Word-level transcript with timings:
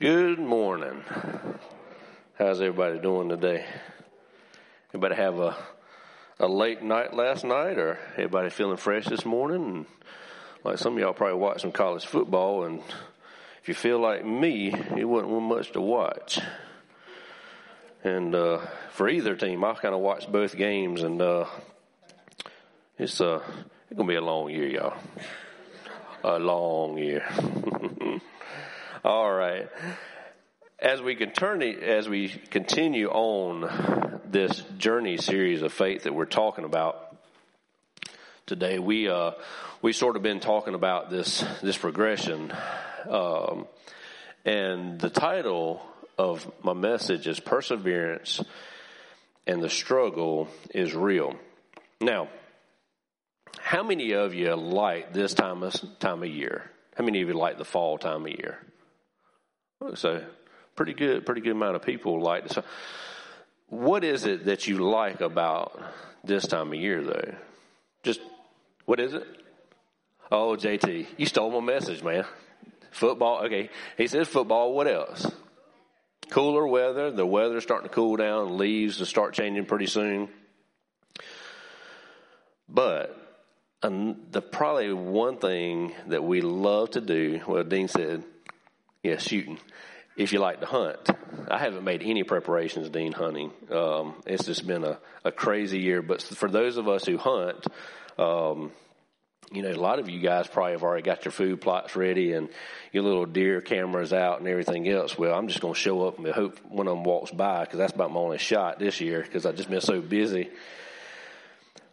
Good 0.00 0.38
morning. 0.38 1.02
How's 2.38 2.60
everybody 2.60 3.00
doing 3.00 3.28
today? 3.28 3.64
Everybody 4.90 5.16
have 5.16 5.40
a 5.40 5.56
a 6.38 6.46
late 6.46 6.84
night 6.84 7.14
last 7.14 7.44
night, 7.44 7.78
or 7.78 7.98
everybody 8.12 8.48
feeling 8.50 8.76
fresh 8.76 9.06
this 9.06 9.24
morning? 9.24 9.64
And 9.64 9.86
like 10.62 10.78
some 10.78 10.92
of 10.92 11.00
y'all 11.00 11.14
probably 11.14 11.40
watched 11.40 11.62
some 11.62 11.72
college 11.72 12.06
football, 12.06 12.62
and 12.62 12.80
if 13.60 13.66
you 13.66 13.74
feel 13.74 13.98
like 13.98 14.24
me, 14.24 14.72
it 14.96 15.04
wasn't 15.04 15.42
much 15.42 15.72
to 15.72 15.80
watch. 15.80 16.38
And 18.04 18.36
uh, 18.36 18.58
for 18.92 19.08
either 19.08 19.34
team, 19.34 19.64
I 19.64 19.74
kind 19.74 19.96
of 19.96 20.00
watched 20.00 20.30
both 20.30 20.56
games, 20.56 21.02
and 21.02 21.20
uh, 21.20 21.46
it's 23.00 23.20
uh, 23.20 23.42
it's 23.90 23.96
gonna 23.96 24.08
be 24.08 24.14
a 24.14 24.20
long 24.20 24.48
year, 24.48 24.68
y'all. 24.68 24.96
A 26.22 26.38
long 26.38 26.98
year. 26.98 27.28
All 29.04 29.32
right. 29.32 29.68
As 30.80 31.00
we 31.00 31.14
continue, 31.14 31.78
as 31.78 32.08
we 32.08 32.28
continue 32.28 33.08
on 33.08 34.20
this 34.24 34.60
journey 34.76 35.18
series 35.18 35.62
of 35.62 35.72
faith 35.72 36.02
that 36.02 36.14
we're 36.14 36.24
talking 36.24 36.64
about 36.64 37.16
today, 38.46 38.80
we 38.80 39.08
uh, 39.08 39.32
we 39.82 39.92
sort 39.92 40.16
of 40.16 40.22
been 40.22 40.40
talking 40.40 40.74
about 40.74 41.10
this 41.10 41.44
this 41.62 41.78
progression, 41.78 42.52
um, 43.08 43.68
and 44.44 44.98
the 44.98 45.10
title 45.10 45.80
of 46.18 46.50
my 46.64 46.72
message 46.72 47.28
is 47.28 47.38
perseverance, 47.38 48.42
and 49.46 49.62
the 49.62 49.70
struggle 49.70 50.48
is 50.74 50.92
real. 50.92 51.36
Now, 52.00 52.28
how 53.60 53.84
many 53.84 54.14
of 54.14 54.34
you 54.34 54.56
like 54.56 55.12
this 55.12 55.34
time 55.34 55.62
of 55.62 55.76
time 56.00 56.24
of 56.24 56.28
year? 56.28 56.68
How 56.96 57.04
many 57.04 57.22
of 57.22 57.28
you 57.28 57.34
like 57.34 57.58
the 57.58 57.64
fall 57.64 57.96
time 57.96 58.26
of 58.26 58.32
year? 58.32 58.58
So, 59.96 60.24
pretty 60.76 60.92
good, 60.94 61.24
pretty 61.24 61.40
good 61.40 61.52
amount 61.52 61.76
of 61.76 61.82
people 61.82 62.20
like 62.20 62.48
this. 62.48 62.58
What 63.68 64.04
is 64.04 64.24
it 64.26 64.46
that 64.46 64.66
you 64.66 64.78
like 64.78 65.20
about 65.20 65.80
this 66.24 66.46
time 66.46 66.68
of 66.68 66.74
year, 66.74 67.02
though? 67.02 67.34
Just 68.02 68.20
what 68.84 69.00
is 69.00 69.14
it? 69.14 69.26
Oh, 70.30 70.56
JT, 70.56 71.06
you 71.16 71.26
stole 71.26 71.50
my 71.50 71.60
message, 71.60 72.02
man. 72.02 72.24
Football. 72.90 73.44
Okay, 73.44 73.70
he 73.96 74.06
says 74.06 74.28
football. 74.28 74.72
What 74.72 74.88
else? 74.88 75.30
Cooler 76.30 76.66
weather. 76.66 77.10
The 77.10 77.26
weather's 77.26 77.62
starting 77.62 77.88
to 77.88 77.94
cool 77.94 78.16
down. 78.16 78.58
Leaves 78.58 78.98
to 78.98 79.06
start 79.06 79.34
changing 79.34 79.66
pretty 79.66 79.86
soon. 79.86 80.28
But 82.68 83.16
the 83.80 84.42
probably 84.42 84.92
one 84.92 85.38
thing 85.38 85.94
that 86.08 86.24
we 86.24 86.40
love 86.40 86.90
to 86.92 87.00
do. 87.00 87.40
Well, 87.46 87.64
Dean 87.64 87.88
said 87.88 88.24
yeah, 89.02 89.18
shooting. 89.18 89.58
If 90.16 90.32
you 90.32 90.40
like 90.40 90.60
to 90.60 90.66
hunt, 90.66 91.08
I 91.48 91.58
haven't 91.58 91.84
made 91.84 92.02
any 92.02 92.24
preparations, 92.24 92.90
Dean, 92.90 93.12
hunting. 93.12 93.52
Um, 93.70 94.14
it's 94.26 94.44
just 94.44 94.66
been 94.66 94.82
a, 94.82 94.98
a 95.24 95.30
crazy 95.30 95.78
year. 95.78 96.02
But 96.02 96.20
for 96.22 96.50
those 96.50 96.76
of 96.76 96.88
us 96.88 97.04
who 97.06 97.16
hunt, 97.18 97.64
um, 98.18 98.72
you 99.52 99.62
know, 99.62 99.70
a 99.70 99.74
lot 99.74 99.98
of 99.98 100.08
you 100.08 100.20
guys 100.20 100.46
probably 100.48 100.72
have 100.72 100.82
already 100.82 101.02
got 101.02 101.24
your 101.24 101.32
food 101.32 101.60
plots 101.60 101.96
ready 101.96 102.32
and 102.32 102.48
your 102.92 103.04
little 103.04 103.26
deer 103.26 103.60
cameras 103.60 104.12
out 104.12 104.40
and 104.40 104.48
everything 104.48 104.88
else. 104.88 105.16
Well, 105.16 105.34
I'm 105.34 105.48
just 105.48 105.60
going 105.60 105.74
to 105.74 105.80
show 105.80 106.06
up 106.06 106.18
and 106.18 106.26
hope 106.28 106.58
one 106.68 106.88
of 106.88 106.96
them 106.96 107.04
walks 107.04 107.30
by 107.30 107.64
because 107.64 107.78
that's 107.78 107.92
about 107.94 108.12
my 108.12 108.20
only 108.20 108.38
shot 108.38 108.78
this 108.78 109.00
year 109.00 109.22
because 109.22 109.46
I've 109.46 109.56
just 109.56 109.70
been 109.70 109.80
so 109.80 110.00
busy. 110.00 110.50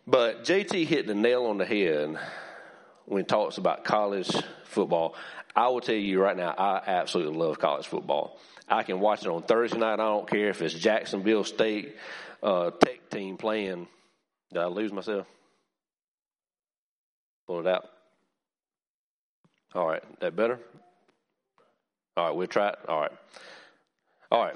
But 0.07 0.43
JT 0.43 0.85
hit 0.85 1.07
the 1.07 1.15
nail 1.15 1.45
on 1.45 1.57
the 1.57 1.65
head 1.65 2.17
when 3.05 3.21
he 3.21 3.25
talks 3.25 3.57
about 3.57 3.83
college 3.83 4.31
football. 4.65 5.15
I 5.55 5.69
will 5.69 5.81
tell 5.81 5.95
you 5.95 6.21
right 6.21 6.35
now, 6.35 6.53
I 6.57 6.81
absolutely 6.85 7.37
love 7.37 7.59
college 7.59 7.87
football. 7.87 8.37
I 8.67 8.83
can 8.83 8.99
watch 8.99 9.21
it 9.21 9.27
on 9.27 9.43
Thursday 9.43 9.77
night. 9.77 9.93
I 9.93 9.97
don't 9.97 10.29
care 10.29 10.49
if 10.49 10.61
it's 10.61 10.73
Jacksonville 10.73 11.43
State 11.43 11.95
uh, 12.43 12.71
Tech 12.71 13.09
team 13.09 13.37
playing. 13.37 13.87
Did 14.51 14.61
I 14.61 14.65
lose 14.65 14.91
myself? 14.91 15.27
Pull 17.47 17.61
it 17.61 17.67
out. 17.67 17.85
All 19.73 19.87
right, 19.87 20.03
that 20.19 20.35
better? 20.35 20.59
All 22.17 22.27
right, 22.27 22.35
we'll 22.35 22.47
try 22.47 22.69
it. 22.69 22.79
All 22.87 23.01
right, 23.01 23.11
all 24.31 24.43
right, 24.43 24.55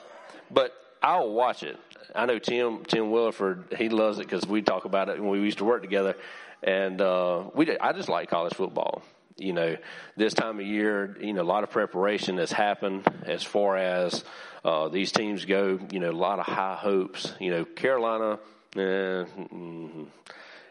but 0.49 0.73
I'll 1.01 1.31
watch 1.31 1.63
it. 1.63 1.77
I 2.15 2.25
know 2.25 2.39
Tim 2.39 2.83
Tim 2.85 3.05
Williford. 3.05 3.77
He 3.77 3.89
loves 3.89 4.17
it 4.17 4.23
because 4.23 4.45
we 4.47 4.61
talk 4.61 4.85
about 4.85 5.09
it 5.09 5.19
when 5.21 5.31
we 5.31 5.39
used 5.41 5.59
to 5.59 5.65
work 5.65 5.81
together, 5.81 6.15
and 6.63 6.99
uh, 7.01 7.43
we. 7.53 7.77
I 7.77 7.91
just 7.91 8.09
like 8.09 8.29
college 8.29 8.53
football 8.53 9.03
you 9.39 9.53
know, 9.53 9.77
this 10.15 10.33
time 10.33 10.59
of 10.59 10.65
year, 10.65 11.17
you 11.19 11.33
know, 11.33 11.41
a 11.41 11.43
lot 11.43 11.63
of 11.63 11.71
preparation 11.71 12.37
has 12.37 12.51
happened 12.51 13.07
as 13.25 13.43
far 13.43 13.77
as 13.77 14.23
uh, 14.63 14.89
these 14.89 15.11
teams 15.11 15.45
go. 15.45 15.79
You 15.91 15.99
know, 15.99 16.11
a 16.11 16.11
lot 16.11 16.39
of 16.39 16.45
high 16.45 16.75
hopes. 16.75 17.33
You 17.39 17.51
know, 17.51 17.65
Carolina, 17.65 18.39
eh, 18.75 18.79
mm, 18.79 20.07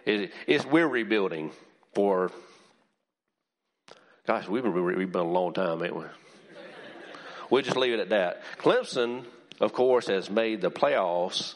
it, 0.04 0.32
it's 0.46 0.64
we're 0.64 0.88
rebuilding 0.88 1.52
for. 1.94 2.30
Gosh, 4.26 4.46
we've 4.46 4.62
been 4.62 4.74
been 4.74 5.14
a 5.14 5.22
long 5.22 5.54
time, 5.54 5.82
ain't 5.82 5.96
we? 5.96 6.04
we'll 7.50 7.62
just 7.62 7.76
leave 7.76 7.94
it 7.94 8.00
at 8.00 8.10
that. 8.10 8.42
Clemson, 8.58 9.24
of 9.60 9.72
course, 9.72 10.08
has 10.08 10.28
made 10.28 10.60
the 10.60 10.70
playoffs. 10.70 11.54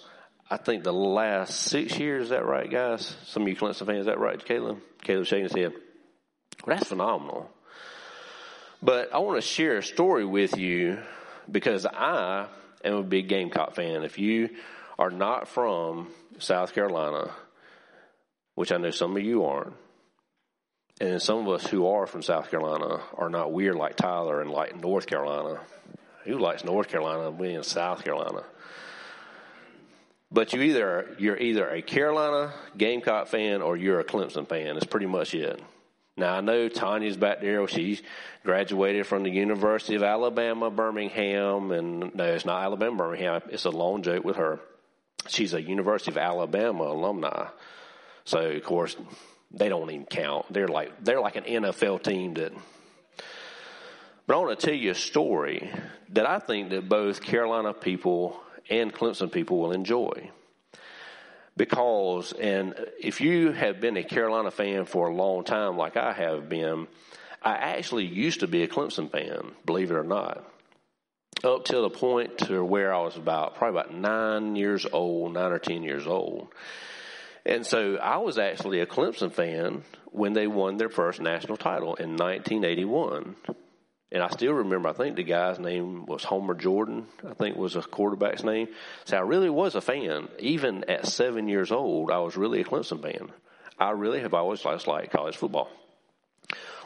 I 0.50 0.56
think 0.56 0.84
the 0.84 0.92
last 0.92 1.60
six 1.60 1.98
years. 1.98 2.24
Is 2.24 2.30
that 2.30 2.46
right, 2.46 2.70
guys? 2.70 3.14
Some 3.26 3.42
of 3.42 3.48
you 3.48 3.56
Clemson 3.56 3.86
fans, 3.86 4.00
is 4.00 4.06
that 4.06 4.18
right, 4.18 4.42
Caleb? 4.42 4.80
Caleb 5.02 5.26
shaking 5.26 5.44
his 5.44 5.52
head. 5.52 5.72
That's 6.66 6.88
phenomenal. 6.88 7.50
But 8.82 9.12
I 9.14 9.18
want 9.18 9.40
to 9.40 9.46
share 9.46 9.78
a 9.78 9.82
story 9.82 10.24
with 10.24 10.56
you 10.56 10.98
because 11.50 11.86
I 11.86 12.46
am 12.84 12.94
a 12.94 13.02
big 13.02 13.28
Gamecock 13.28 13.74
fan. 13.74 14.02
If 14.02 14.18
you 14.18 14.50
are 14.98 15.10
not 15.10 15.48
from 15.48 16.08
South 16.38 16.74
Carolina, 16.74 17.30
which 18.54 18.72
I 18.72 18.76
know 18.78 18.90
some 18.90 19.16
of 19.16 19.22
you 19.22 19.44
aren't, 19.44 19.74
and 21.00 21.20
some 21.20 21.38
of 21.38 21.48
us 21.48 21.66
who 21.66 21.86
are 21.86 22.06
from 22.06 22.22
South 22.22 22.50
Carolina 22.50 23.00
are 23.14 23.28
not 23.28 23.52
weird 23.52 23.74
like 23.74 23.96
Tyler 23.96 24.40
and 24.40 24.50
like 24.50 24.78
North 24.78 25.06
Carolina. 25.06 25.60
Who 26.24 26.38
likes 26.38 26.62
North 26.62 26.88
Carolina 26.88 27.30
We 27.30 27.54
in 27.54 27.64
South 27.64 28.04
Carolina? 28.04 28.44
But 30.30 30.52
you 30.52 30.62
either 30.62 31.14
you're 31.18 31.36
either 31.36 31.68
a 31.68 31.82
Carolina 31.82 32.54
Gamecock 32.76 33.26
fan 33.26 33.62
or 33.62 33.76
you're 33.76 34.00
a 34.00 34.04
Clemson 34.04 34.48
fan. 34.48 34.76
It's 34.76 34.86
pretty 34.86 35.06
much 35.06 35.34
it. 35.34 35.60
Now 36.16 36.36
I 36.36 36.40
know 36.40 36.68
Tanya's 36.68 37.16
back 37.16 37.40
there. 37.40 37.66
She 37.68 38.00
graduated 38.44 39.06
from 39.06 39.22
the 39.22 39.30
University 39.30 39.94
of 39.94 40.02
Alabama, 40.02 40.70
Birmingham, 40.70 41.72
and 41.72 42.14
no, 42.14 42.24
it's 42.24 42.44
not 42.44 42.62
Alabama, 42.62 42.96
Birmingham. 42.96 43.42
It's 43.48 43.64
a 43.64 43.70
long 43.70 44.02
joke 44.02 44.24
with 44.24 44.36
her. 44.36 44.60
She's 45.28 45.54
a 45.54 45.62
University 45.62 46.10
of 46.10 46.18
Alabama 46.18 46.84
alumni. 46.84 47.46
So 48.24 48.38
of 48.38 48.62
course 48.64 48.96
they 49.50 49.68
don't 49.68 49.90
even 49.90 50.06
count. 50.06 50.52
They're 50.52 50.68
like 50.68 51.02
they're 51.02 51.20
like 51.20 51.36
an 51.36 51.44
NFL 51.44 52.02
team 52.02 52.34
that. 52.34 52.52
But 54.26 54.36
I 54.36 54.38
want 54.38 54.58
to 54.58 54.66
tell 54.66 54.74
you 54.74 54.92
a 54.92 54.94
story 54.94 55.70
that 56.10 56.26
I 56.26 56.38
think 56.38 56.70
that 56.70 56.88
both 56.88 57.22
Carolina 57.22 57.72
people 57.72 58.40
and 58.70 58.92
Clemson 58.92 59.32
people 59.32 59.58
will 59.58 59.72
enjoy 59.72 60.30
because, 61.56 62.32
and 62.32 62.74
if 63.00 63.20
you 63.20 63.52
have 63.52 63.80
been 63.80 63.96
a 63.96 64.02
Carolina 64.02 64.50
fan 64.50 64.84
for 64.84 65.08
a 65.08 65.14
long 65.14 65.44
time, 65.44 65.76
like 65.76 65.96
I 65.96 66.12
have 66.12 66.48
been, 66.48 66.86
I 67.42 67.52
actually 67.52 68.06
used 68.06 68.40
to 68.40 68.46
be 68.46 68.62
a 68.62 68.68
Clemson 68.68 69.10
fan, 69.10 69.52
believe 69.66 69.90
it 69.90 69.94
or 69.94 70.04
not. 70.04 70.44
Up 71.44 71.64
till 71.64 71.82
the 71.82 71.90
point 71.90 72.38
to 72.38 72.64
where 72.64 72.94
I 72.94 73.00
was 73.02 73.16
about, 73.16 73.56
probably 73.56 73.80
about 73.80 73.94
nine 73.94 74.54
years 74.54 74.86
old, 74.90 75.34
nine 75.34 75.52
or 75.52 75.58
ten 75.58 75.82
years 75.82 76.06
old. 76.06 76.48
And 77.44 77.66
so 77.66 77.96
I 77.96 78.18
was 78.18 78.38
actually 78.38 78.80
a 78.80 78.86
Clemson 78.86 79.32
fan 79.32 79.82
when 80.12 80.32
they 80.34 80.46
won 80.46 80.76
their 80.76 80.88
first 80.88 81.20
national 81.20 81.56
title 81.56 81.96
in 81.96 82.16
1981. 82.16 83.34
And 84.12 84.22
I 84.22 84.28
still 84.28 84.52
remember, 84.52 84.90
I 84.90 84.92
think 84.92 85.16
the 85.16 85.22
guy's 85.22 85.58
name 85.58 86.04
was 86.04 86.22
Homer 86.22 86.52
Jordan, 86.52 87.06
I 87.26 87.32
think 87.32 87.56
was 87.56 87.76
a 87.76 87.80
quarterback's 87.82 88.44
name. 88.44 88.68
So 89.06 89.16
I 89.16 89.20
really 89.20 89.48
was 89.48 89.74
a 89.74 89.80
fan. 89.80 90.28
Even 90.38 90.84
at 90.90 91.06
seven 91.06 91.48
years 91.48 91.72
old, 91.72 92.10
I 92.10 92.18
was 92.18 92.36
really 92.36 92.60
a 92.60 92.64
Clemson 92.64 93.00
fan. 93.00 93.30
I 93.78 93.92
really 93.92 94.20
have 94.20 94.34
always 94.34 94.60
just 94.60 94.86
liked 94.86 95.12
college 95.12 95.38
football. 95.38 95.70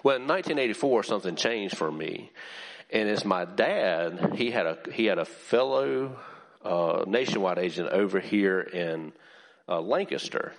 Well, 0.04 0.16
in 0.16 0.28
1984, 0.28 1.02
something 1.02 1.34
changed 1.34 1.76
for 1.76 1.90
me. 1.90 2.30
And 2.92 3.08
it's 3.08 3.24
my 3.24 3.44
dad, 3.44 4.34
he 4.36 4.52
had 4.52 4.66
a, 4.66 4.78
he 4.92 5.06
had 5.06 5.18
a 5.18 5.24
fellow, 5.24 6.16
uh, 6.64 7.04
nationwide 7.08 7.58
agent 7.58 7.88
over 7.88 8.20
here 8.20 8.60
in, 8.60 9.12
uh, 9.68 9.80
Lancaster 9.80 10.52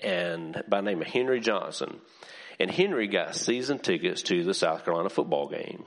and 0.00 0.62
by 0.68 0.80
name 0.80 1.00
of 1.00 1.08
Henry 1.08 1.40
Johnson. 1.40 1.98
And 2.60 2.70
Henry 2.70 3.08
got 3.08 3.34
season 3.34 3.80
tickets 3.80 4.22
to 4.22 4.44
the 4.44 4.54
South 4.54 4.84
Carolina 4.84 5.10
football 5.10 5.48
game. 5.48 5.84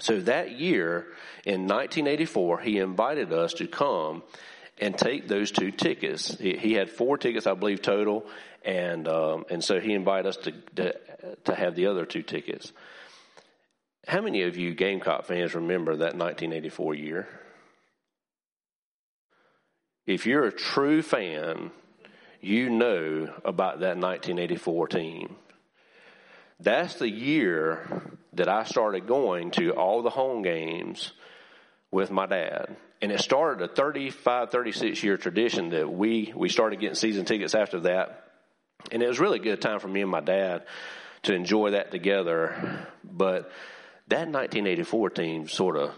So 0.00 0.20
that 0.20 0.52
year 0.52 1.06
in 1.44 1.62
1984, 1.62 2.60
he 2.60 2.78
invited 2.78 3.32
us 3.32 3.54
to 3.54 3.66
come 3.66 4.22
and 4.80 4.96
take 4.96 5.26
those 5.26 5.50
two 5.50 5.70
tickets. 5.70 6.36
He, 6.38 6.56
he 6.56 6.72
had 6.74 6.88
four 6.90 7.18
tickets, 7.18 7.46
I 7.46 7.54
believe, 7.54 7.82
total, 7.82 8.26
and 8.64 9.08
um, 9.08 9.44
and 9.50 9.62
so 9.62 9.80
he 9.80 9.92
invited 9.92 10.28
us 10.28 10.36
to, 10.38 10.52
to 10.76 10.94
to 11.44 11.54
have 11.54 11.74
the 11.74 11.86
other 11.86 12.06
two 12.06 12.22
tickets. 12.22 12.72
How 14.06 14.20
many 14.22 14.42
of 14.42 14.56
you 14.56 14.74
Gamecock 14.74 15.26
fans 15.26 15.54
remember 15.54 15.92
that 15.96 16.16
1984 16.16 16.94
year? 16.94 17.28
If 20.06 20.24
you're 20.24 20.46
a 20.46 20.52
true 20.52 21.02
fan, 21.02 21.70
you 22.40 22.70
know 22.70 23.30
about 23.44 23.80
that 23.80 23.98
1984 23.98 24.88
team. 24.88 25.36
That's 26.60 26.94
the 26.94 27.08
year 27.08 28.02
that 28.34 28.48
I 28.48 28.64
started 28.64 29.06
going 29.06 29.52
to 29.52 29.72
all 29.72 30.02
the 30.02 30.10
home 30.10 30.42
games 30.42 31.12
with 31.90 32.10
my 32.10 32.26
dad. 32.26 32.76
And 33.00 33.12
it 33.12 33.20
started 33.20 33.62
a 33.62 33.72
35, 33.72 34.50
36 34.50 35.02
year 35.02 35.16
tradition 35.16 35.70
that 35.70 35.90
we, 35.90 36.32
we 36.34 36.48
started 36.48 36.80
getting 36.80 36.96
season 36.96 37.24
tickets 37.24 37.54
after 37.54 37.80
that. 37.80 38.24
And 38.90 39.02
it 39.02 39.08
was 39.08 39.20
really 39.20 39.38
a 39.38 39.42
good 39.42 39.60
time 39.60 39.78
for 39.78 39.88
me 39.88 40.02
and 40.02 40.10
my 40.10 40.20
dad 40.20 40.64
to 41.22 41.34
enjoy 41.34 41.72
that 41.72 41.90
together. 41.90 42.86
But 43.04 43.50
that 44.08 44.28
1984 44.28 45.10
team 45.10 45.48
sort 45.48 45.76
of, 45.76 45.92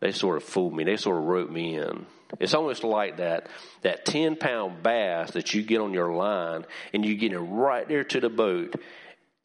they 0.00 0.12
sort 0.12 0.36
of 0.38 0.44
fooled 0.44 0.74
me. 0.74 0.84
They 0.84 0.96
sort 0.96 1.18
of 1.18 1.24
wrote 1.24 1.50
me 1.50 1.76
in. 1.76 2.06
It's 2.40 2.54
almost 2.54 2.84
like 2.84 3.18
that, 3.18 3.48
that 3.82 4.04
10 4.04 4.36
pound 4.36 4.82
bass 4.82 5.32
that 5.32 5.54
you 5.54 5.62
get 5.62 5.80
on 5.80 5.92
your 5.92 6.12
line 6.12 6.64
and 6.92 7.04
you 7.04 7.16
get 7.16 7.32
it 7.32 7.38
right 7.38 7.86
there 7.86 8.04
to 8.04 8.20
the 8.20 8.28
boat 8.28 8.74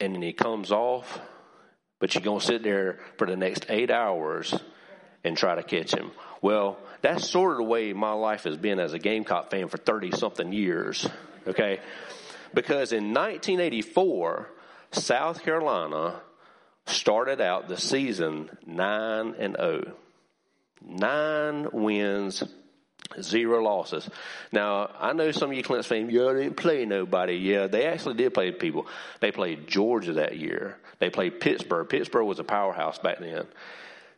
and 0.02 0.16
then 0.16 0.22
he 0.22 0.32
comes 0.32 0.72
off, 0.72 1.20
but 2.00 2.14
you're 2.14 2.24
going 2.24 2.40
to 2.40 2.44
sit 2.44 2.64
there 2.64 2.98
for 3.18 3.26
the 3.26 3.36
next 3.36 3.66
eight 3.68 3.90
hours 3.90 4.52
and 5.22 5.36
try 5.36 5.54
to 5.54 5.62
catch 5.62 5.94
him. 5.94 6.10
Well, 6.40 6.76
that's 7.02 7.30
sort 7.30 7.52
of 7.52 7.58
the 7.58 7.64
way 7.64 7.92
my 7.92 8.10
life 8.10 8.42
has 8.42 8.56
been 8.56 8.80
as 8.80 8.94
a 8.94 8.98
Gamecock 8.98 9.52
fan 9.52 9.68
for 9.68 9.78
30 9.78 10.10
something 10.10 10.52
years. 10.52 11.08
Okay. 11.46 11.78
Because 12.52 12.92
in 12.92 13.14
1984, 13.14 14.48
South 14.90 15.44
Carolina 15.44 16.20
started 16.86 17.40
out 17.40 17.68
the 17.68 17.76
season 17.76 18.50
9 18.66 19.34
and 19.38 19.56
0. 19.56 19.92
Nine 20.84 21.68
wins, 21.72 22.42
zero 23.20 23.62
losses. 23.62 24.08
Now, 24.52 24.90
I 24.98 25.12
know 25.12 25.30
some 25.32 25.50
of 25.50 25.56
you 25.56 25.62
Clemson 25.62 25.84
fans, 25.84 26.12
they 26.12 26.42
didn't 26.42 26.56
play 26.56 26.84
nobody. 26.84 27.34
Yeah, 27.34 27.66
they 27.66 27.86
actually 27.86 28.14
did 28.14 28.34
play 28.34 28.52
people. 28.52 28.86
They 29.20 29.32
played 29.32 29.66
Georgia 29.66 30.14
that 30.14 30.38
year. 30.38 30.78
They 30.98 31.10
played 31.10 31.40
Pittsburgh. 31.40 31.88
Pittsburgh 31.88 32.26
was 32.26 32.38
a 32.38 32.44
powerhouse 32.44 32.98
back 32.98 33.18
then. 33.18 33.46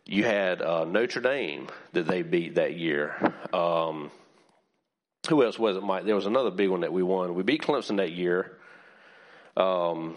You 0.07 0.25
had 0.25 0.61
uh, 0.61 0.85
Notre 0.85 1.21
Dame 1.21 1.69
that 1.93 2.07
they 2.07 2.23
beat 2.23 2.57
that 2.57 2.77
year. 2.77 3.35
Um, 3.53 4.11
who 5.29 5.43
else 5.43 5.59
was 5.59 5.77
it, 5.77 5.83
Mike? 5.83 6.05
There 6.05 6.15
was 6.15 6.27
another 6.27 6.51
big 6.51 6.69
one 6.69 6.83
that 6.83 6.93
we 6.93 7.03
won. 7.03 7.35
We 7.35 7.43
beat 7.43 7.63
Clemson 7.63 7.97
that 7.97 8.13
year. 8.13 8.59
Um, 9.57 10.17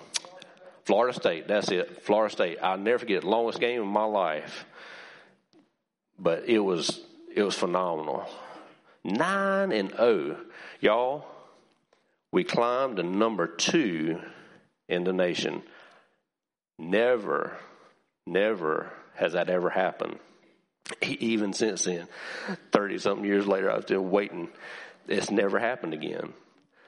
Florida 0.85 1.17
State, 1.17 1.47
that's 1.47 1.69
it. 1.69 2.03
Florida 2.03 2.31
State. 2.31 2.57
I'll 2.61 2.77
never 2.77 2.99
forget, 2.99 3.23
longest 3.23 3.59
game 3.59 3.81
of 3.81 3.87
my 3.87 4.03
life. 4.03 4.65
But 6.19 6.49
it 6.49 6.59
was 6.59 7.01
it 7.33 7.43
was 7.43 7.55
phenomenal. 7.55 8.27
Nine 9.03 9.71
and 9.71 9.93
oh. 9.97 10.37
Y'all, 10.79 11.25
we 12.31 12.43
climbed 12.43 12.97
to 12.97 13.03
number 13.03 13.47
two 13.47 14.19
in 14.89 15.03
the 15.03 15.13
nation. 15.13 15.63
Never, 16.79 17.57
never 18.25 18.91
has 19.15 19.33
that 19.33 19.49
ever 19.49 19.69
happened. 19.69 20.19
Even 21.01 21.53
since 21.53 21.83
then, 21.83 22.07
30 22.71 22.97
something 22.99 23.25
years 23.25 23.47
later, 23.47 23.71
I 23.71 23.75
was 23.75 23.85
still 23.85 24.01
waiting. 24.01 24.49
It's 25.07 25.31
never 25.31 25.59
happened 25.59 25.93
again. 25.93 26.33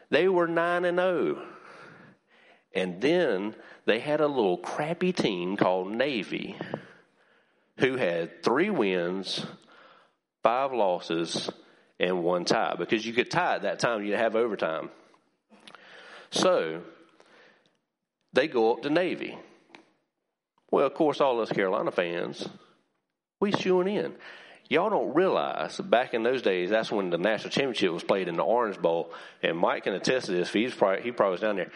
They 0.09 0.27
were 0.27 0.47
9 0.47 0.85
and 0.85 0.97
0. 0.97 1.41
And 2.73 3.01
then 3.01 3.55
they 3.85 3.99
had 3.99 4.21
a 4.21 4.27
little 4.27 4.57
crappy 4.57 5.11
team 5.11 5.57
called 5.57 5.91
Navy 5.91 6.55
who 7.79 7.95
had 7.95 8.43
three 8.43 8.69
wins, 8.69 9.45
five 10.43 10.71
losses, 10.73 11.49
and 11.99 12.23
one 12.23 12.45
tie. 12.45 12.75
Because 12.77 13.05
you 13.05 13.13
could 13.13 13.29
tie 13.29 13.55
at 13.55 13.63
that 13.63 13.79
time, 13.79 14.03
you'd 14.03 14.17
have 14.17 14.35
overtime. 14.35 14.89
So 16.31 16.81
they 18.33 18.47
go 18.47 18.73
up 18.73 18.83
to 18.83 18.89
Navy. 18.89 19.37
Well, 20.71 20.85
of 20.85 20.93
course, 20.93 21.19
all 21.19 21.41
us 21.41 21.51
Carolina 21.51 21.91
fans, 21.91 22.47
we 23.39 23.51
shooing 23.51 23.87
in. 23.87 24.13
Y'all 24.69 24.91
don't 24.91 25.15
realize 25.15 25.79
back 25.79 26.13
in 26.13 26.21
those 26.21 26.43
days, 26.43 26.69
that's 26.69 26.91
when 26.91 27.09
the 27.09 27.17
national 27.17 27.49
championship 27.49 27.91
was 27.91 28.03
played 28.03 28.27
in 28.27 28.35
the 28.35 28.43
Orange 28.43 28.79
Bowl, 28.79 29.11
and 29.41 29.57
Mike 29.57 29.85
can 29.85 29.95
attest 29.95 30.27
to 30.27 30.31
this. 30.31 30.53
He's 30.53 30.75
probably, 30.75 31.01
he 31.01 31.11
probably 31.11 31.31
was 31.31 31.41
down 31.41 31.55
there. 31.55 31.71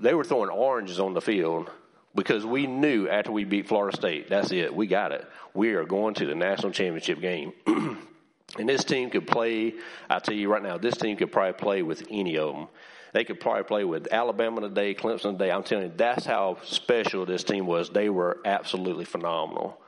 They 0.00 0.14
were 0.14 0.22
throwing 0.22 0.48
oranges 0.48 1.00
on 1.00 1.14
the 1.14 1.20
field 1.20 1.68
because 2.14 2.46
we 2.46 2.68
knew 2.68 3.08
after 3.08 3.32
we 3.32 3.42
beat 3.42 3.66
Florida 3.66 3.96
State, 3.96 4.28
that's 4.28 4.52
it, 4.52 4.72
we 4.72 4.86
got 4.86 5.10
it. 5.10 5.26
We 5.52 5.70
are 5.70 5.84
going 5.84 6.14
to 6.14 6.26
the 6.26 6.36
national 6.36 6.70
championship 6.70 7.20
game. 7.20 7.52
and 8.58 8.68
this 8.68 8.84
team 8.84 9.10
could 9.10 9.26
play, 9.26 9.74
I 10.10 10.18
tell 10.18 10.34
you 10.34 10.50
right 10.50 10.62
now, 10.62 10.76
this 10.76 10.96
team 10.96 11.16
could 11.16 11.32
probably 11.32 11.54
play 11.54 11.82
with 11.82 12.06
any 12.10 12.36
of 12.36 12.54
them. 12.54 12.68
They 13.12 13.24
could 13.24 13.40
probably 13.40 13.64
play 13.64 13.84
with 13.84 14.12
Alabama 14.12 14.62
today, 14.62 14.94
Clemson 14.94 15.32
today. 15.32 15.50
I'm 15.50 15.62
telling 15.62 15.86
you, 15.86 15.92
that's 15.96 16.24
how 16.24 16.58
special 16.64 17.26
this 17.26 17.44
team 17.44 17.66
was. 17.66 17.90
They 17.90 18.08
were 18.08 18.38
absolutely 18.44 19.04
phenomenal. 19.04 19.78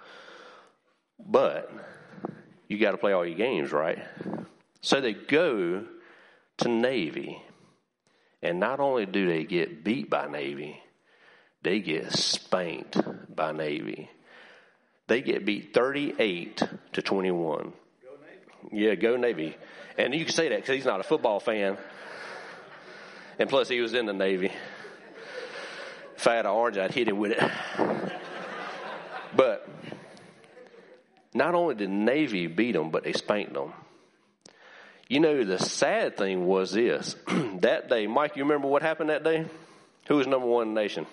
But 1.19 1.71
you 2.69 2.79
got 2.79 2.93
to 2.93 2.99
play 2.99 3.13
all 3.13 3.25
your 3.25 3.37
games, 3.37 3.73
right? 3.73 3.99
So 4.83 5.01
they 5.01 5.15
go 5.15 5.85
to 6.59 6.69
Navy. 6.69 7.43
And 8.43 8.61
not 8.61 8.79
only 8.79 9.07
do 9.07 9.27
they 9.27 9.45
get 9.45 9.85
beat 9.85 10.11
by 10.11 10.29
Navy, 10.29 10.83
they 11.63 11.81
get 11.81 12.13
spanked 12.13 12.99
by 13.35 13.53
Navy. 13.53 14.11
They 15.07 15.23
get 15.23 15.47
beat 15.47 15.73
38 15.73 16.63
to 16.93 17.03
21. 17.03 17.73
Yeah, 18.73 18.95
go 18.95 19.17
Navy. 19.17 19.57
And 19.97 20.15
you 20.15 20.25
can 20.25 20.35
say 20.35 20.49
that 20.49 20.57
because 20.57 20.75
he's 20.77 20.85
not 20.85 21.01
a 21.01 21.05
football 21.05 21.41
fan. 21.41 21.77
And 23.39 23.49
plus, 23.49 23.69
he 23.69 23.81
was 23.81 23.95
in 23.95 24.07
the 24.07 24.13
Navy. 24.13 24.53
If 26.17 26.27
I 26.27 26.37
had 26.37 26.47
an 26.47 26.53
orange, 26.53 26.79
I'd 26.79 26.93
hit 26.93 27.09
him 27.09 27.19
with 27.19 27.33
it. 27.33 27.51
but 29.37 29.69
not 31.35 31.55
only 31.55 31.75
did 31.75 31.91
Navy 31.91 32.47
beat 32.47 32.73
them, 32.73 32.91
but 32.91 33.05
they 33.05 33.13
spanked 33.13 33.55
them. 33.55 33.73
You 35.09 35.21
know, 35.21 35.45
the 35.45 35.59
sad 35.59 36.17
thing 36.17 36.47
was 36.47 36.73
this. 36.73 37.17
that 37.61 37.89
day, 37.89 38.07
Mike, 38.07 38.37
you 38.37 38.45
remember 38.45 38.69
what 38.69 38.83
happened 38.83 39.11
that 39.11 39.25
day? 39.25 39.45
Who 40.09 40.17
was 40.17 40.27
number 40.27 40.47
one 40.47 40.69
in 40.69 40.75
the 40.75 40.81
nation? 40.81 41.07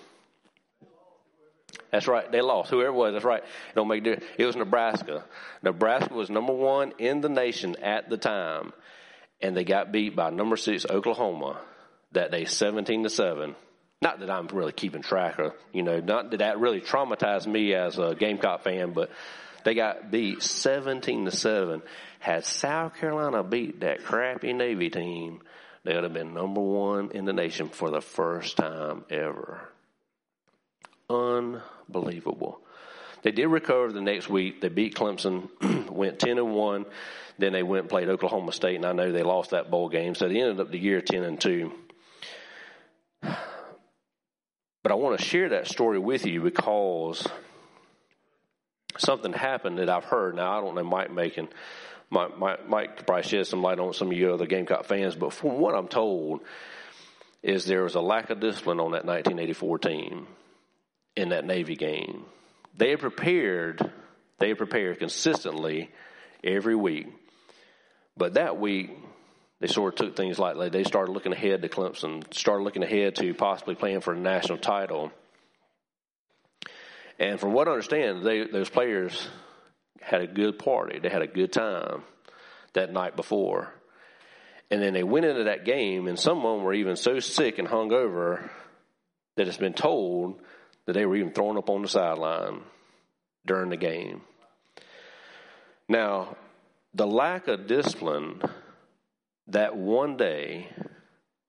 That's 1.92 2.08
right. 2.08 2.32
They 2.32 2.40
lost. 2.40 2.70
Whoever 2.70 2.88
it 2.88 2.94
was, 2.94 3.12
that's 3.12 3.24
right. 3.24 3.42
It 3.42 3.74
don't 3.74 3.86
make. 3.86 4.06
It 4.06 4.46
was 4.46 4.56
Nebraska. 4.56 5.24
Nebraska 5.62 6.14
was 6.14 6.30
number 6.30 6.54
one 6.54 6.94
in 6.98 7.20
the 7.20 7.28
nation 7.28 7.76
at 7.82 8.08
the 8.08 8.16
time, 8.16 8.72
and 9.42 9.54
they 9.54 9.64
got 9.64 9.92
beat 9.92 10.16
by 10.16 10.30
number 10.30 10.56
six 10.56 10.86
Oklahoma 10.88 11.60
that 12.12 12.30
day, 12.30 12.46
seventeen 12.46 13.02
to 13.02 13.10
seven. 13.10 13.54
Not 14.00 14.20
that 14.20 14.30
I'm 14.30 14.48
really 14.48 14.72
keeping 14.72 15.02
track 15.02 15.38
of, 15.38 15.52
you 15.72 15.82
know, 15.82 16.00
not 16.00 16.30
that 16.30 16.38
that 16.38 16.58
really 16.58 16.80
traumatized 16.80 17.46
me 17.46 17.74
as 17.74 17.98
a 17.98 18.16
Gamecock 18.18 18.64
fan, 18.64 18.94
but 18.94 19.10
they 19.64 19.74
got 19.74 20.10
beat 20.10 20.42
seventeen 20.42 21.26
to 21.26 21.30
seven. 21.30 21.82
Had 22.18 22.46
South 22.46 22.96
Carolina 22.96 23.42
beat 23.44 23.80
that 23.80 24.02
crappy 24.02 24.54
Navy 24.54 24.88
team, 24.88 25.42
they 25.84 25.94
would 25.94 26.04
have 26.04 26.14
been 26.14 26.32
number 26.32 26.60
one 26.62 27.10
in 27.10 27.26
the 27.26 27.32
nation 27.34 27.68
for 27.68 27.90
the 27.90 28.00
first 28.00 28.56
time 28.56 29.04
ever. 29.10 29.68
Unbelievable. 31.08 32.60
They 33.22 33.30
did 33.30 33.46
recover 33.46 33.92
the 33.92 34.00
next 34.00 34.28
week. 34.28 34.60
They 34.60 34.68
beat 34.68 34.94
Clemson, 34.94 35.90
went 35.90 36.18
10 36.18 36.38
and 36.38 36.54
1. 36.54 36.86
Then 37.38 37.52
they 37.52 37.62
went 37.62 37.82
and 37.82 37.90
played 37.90 38.08
Oklahoma 38.08 38.52
State, 38.52 38.76
and 38.76 38.84
I 38.84 38.92
know 38.92 39.12
they 39.12 39.22
lost 39.22 39.50
that 39.50 39.70
bowl 39.70 39.88
game. 39.88 40.14
So 40.14 40.28
they 40.28 40.40
ended 40.40 40.60
up 40.60 40.70
the 40.70 40.78
year 40.78 41.00
10 41.00 41.22
and 41.22 41.40
2. 41.40 41.72
But 44.82 44.90
I 44.90 44.94
want 44.94 45.18
to 45.18 45.24
share 45.24 45.50
that 45.50 45.68
story 45.68 45.98
with 45.98 46.26
you 46.26 46.40
because 46.40 47.26
something 48.98 49.32
happened 49.32 49.78
that 49.78 49.88
I've 49.88 50.04
heard. 50.04 50.34
Now, 50.34 50.58
I 50.58 50.60
don't 50.60 50.74
know 50.74 50.82
Mike 50.82 51.12
making. 51.12 51.48
Mike, 52.10 52.36
Mike, 52.36 52.68
Mike 52.68 53.06
probably 53.06 53.22
shed 53.22 53.46
some 53.46 53.62
light 53.62 53.78
on 53.78 53.94
some 53.94 54.08
of 54.10 54.16
you 54.16 54.34
other 54.34 54.46
Gamecock 54.46 54.84
fans, 54.84 55.14
but 55.14 55.32
from 55.32 55.58
what 55.58 55.74
I'm 55.74 55.88
told, 55.88 56.40
is 57.42 57.64
there 57.64 57.84
was 57.84 57.94
a 57.94 58.00
lack 58.00 58.30
of 58.30 58.40
discipline 58.40 58.80
on 58.80 58.90
that 58.92 59.04
1984 59.04 59.78
team 59.78 60.26
in 61.16 61.30
that 61.30 61.44
Navy 61.44 61.76
game. 61.76 62.24
They 62.76 62.96
prepared, 62.96 63.90
they 64.38 64.54
prepared 64.54 64.98
consistently 64.98 65.90
every 66.42 66.74
week. 66.74 67.08
But 68.16 68.34
that 68.34 68.58
week, 68.58 68.90
they 69.60 69.66
sort 69.68 69.94
of 69.94 70.06
took 70.06 70.16
things 70.16 70.38
lightly. 70.38 70.68
They 70.68 70.84
started 70.84 71.12
looking 71.12 71.32
ahead 71.32 71.62
to 71.62 71.68
Clemson, 71.68 72.32
started 72.34 72.64
looking 72.64 72.82
ahead 72.82 73.16
to 73.16 73.34
possibly 73.34 73.74
playing 73.74 74.00
for 74.00 74.12
a 74.12 74.18
national 74.18 74.58
title. 74.58 75.12
And 77.18 77.38
from 77.38 77.52
what 77.52 77.68
I 77.68 77.72
understand, 77.72 78.24
they, 78.24 78.44
those 78.46 78.68
players 78.68 79.28
had 80.00 80.22
a 80.22 80.26
good 80.26 80.58
party. 80.58 80.98
They 80.98 81.08
had 81.08 81.22
a 81.22 81.28
good 81.28 81.52
time 81.52 82.02
that 82.72 82.92
night 82.92 83.14
before. 83.16 83.72
And 84.70 84.82
then 84.82 84.94
they 84.94 85.04
went 85.04 85.26
into 85.26 85.44
that 85.44 85.64
game, 85.64 86.08
and 86.08 86.18
some 86.18 86.38
of 86.38 86.56
them 86.56 86.64
were 86.64 86.74
even 86.74 86.96
so 86.96 87.20
sick 87.20 87.58
and 87.58 87.68
hungover 87.68 88.48
that 89.36 89.46
it's 89.46 89.58
been 89.58 89.74
told 89.74 90.40
that 90.86 90.92
they 90.92 91.06
were 91.06 91.16
even 91.16 91.32
thrown 91.32 91.56
up 91.56 91.70
on 91.70 91.82
the 91.82 91.88
sideline. 91.88 92.62
during 93.44 93.70
the 93.70 93.76
game. 93.76 94.22
Now, 95.88 96.36
the 96.94 97.06
lack 97.06 97.48
of 97.48 97.66
discipline 97.66 98.40
that 99.48 99.76
one 99.76 100.16
day 100.16 100.68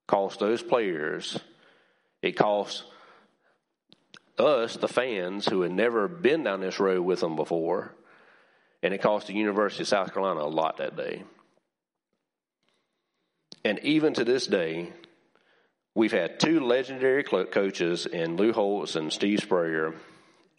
cost 0.08 0.40
those 0.40 0.64
players, 0.64 1.40
it 2.22 2.32
cost 2.32 2.84
us, 4.38 4.76
the 4.76 4.88
fans, 4.88 5.46
who 5.46 5.62
had 5.62 5.72
never 5.72 6.08
been 6.08 6.44
down 6.44 6.62
this 6.62 6.80
road 6.80 7.02
with 7.02 7.20
them 7.20 7.36
before, 7.36 7.94
and 8.82 8.94
it 8.94 9.02
cost 9.02 9.28
the 9.28 9.34
University 9.34 9.84
of 9.84 9.88
South 9.88 10.14
Carolina 10.14 10.42
a 10.42 10.50
lot 10.50 10.78
that 10.78 10.98
day. 10.98 11.24
And 13.64 13.80
even 13.84 14.14
to 14.16 14.26
this 14.26 14.48
day, 14.48 14.92
we've 15.96 16.12
had 16.12 16.40
two 16.40 16.60
legendary 16.60 17.24
coaches 17.24 18.06
in 18.06 18.38
Lou 18.38 18.52
Holtz 18.52 18.96
and 18.96 19.12
Steve 19.12 19.40
Spurrier. 19.40 19.94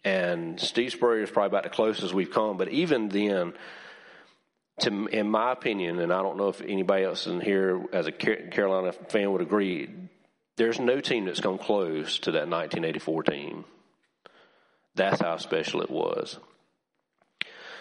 And 0.03 0.59
Steve 0.59 0.91
Spurrier 0.91 1.23
is 1.23 1.31
probably 1.31 1.47
about 1.47 1.63
the 1.63 1.69
closest 1.69 2.13
we've 2.13 2.31
come. 2.31 2.57
But 2.57 2.69
even 2.69 3.09
then, 3.09 3.53
to, 4.81 5.07
in 5.07 5.29
my 5.29 5.51
opinion, 5.51 5.99
and 5.99 6.13
I 6.13 6.21
don't 6.21 6.37
know 6.37 6.49
if 6.49 6.61
anybody 6.61 7.03
else 7.03 7.27
in 7.27 7.41
here 7.41 7.83
as 7.91 8.07
a 8.07 8.11
Carolina 8.11 8.91
fan 8.91 9.31
would 9.31 9.41
agree, 9.41 9.89
there's 10.57 10.79
no 10.79 11.01
team 11.01 11.25
that's 11.25 11.39
come 11.39 11.57
close 11.57 12.19
to 12.19 12.31
that 12.31 12.47
1984 12.47 13.23
team. 13.23 13.65
That's 14.95 15.21
how 15.21 15.37
special 15.37 15.81
it 15.81 15.89
was. 15.89 16.37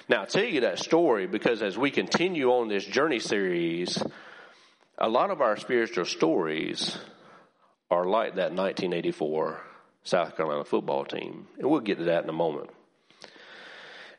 Now, 0.09 0.21
I'll 0.21 0.27
tell 0.27 0.45
you 0.45 0.63
that 0.63 0.81
story 0.81 1.27
because 1.27 1.63
as 1.63 1.79
we 1.79 1.91
continue 1.91 2.51
on 2.51 2.69
this 2.69 2.85
journey 2.85 3.21
series, 3.21 4.03
a 4.99 5.09
lot 5.09 5.31
of 5.31 5.41
our 5.41 5.57
spiritual 5.57 6.05
stories 6.05 6.99
are 7.95 8.05
like 8.05 8.35
that 8.35 8.53
1984 8.53 9.61
South 10.03 10.37
Carolina 10.37 10.65
football 10.65 11.05
team. 11.05 11.47
And 11.59 11.71
we'll 11.71 11.81
get 11.81 11.99
to 11.99 12.05
that 12.05 12.25
in 12.25 12.29
a 12.29 12.35
moment. 12.35 12.71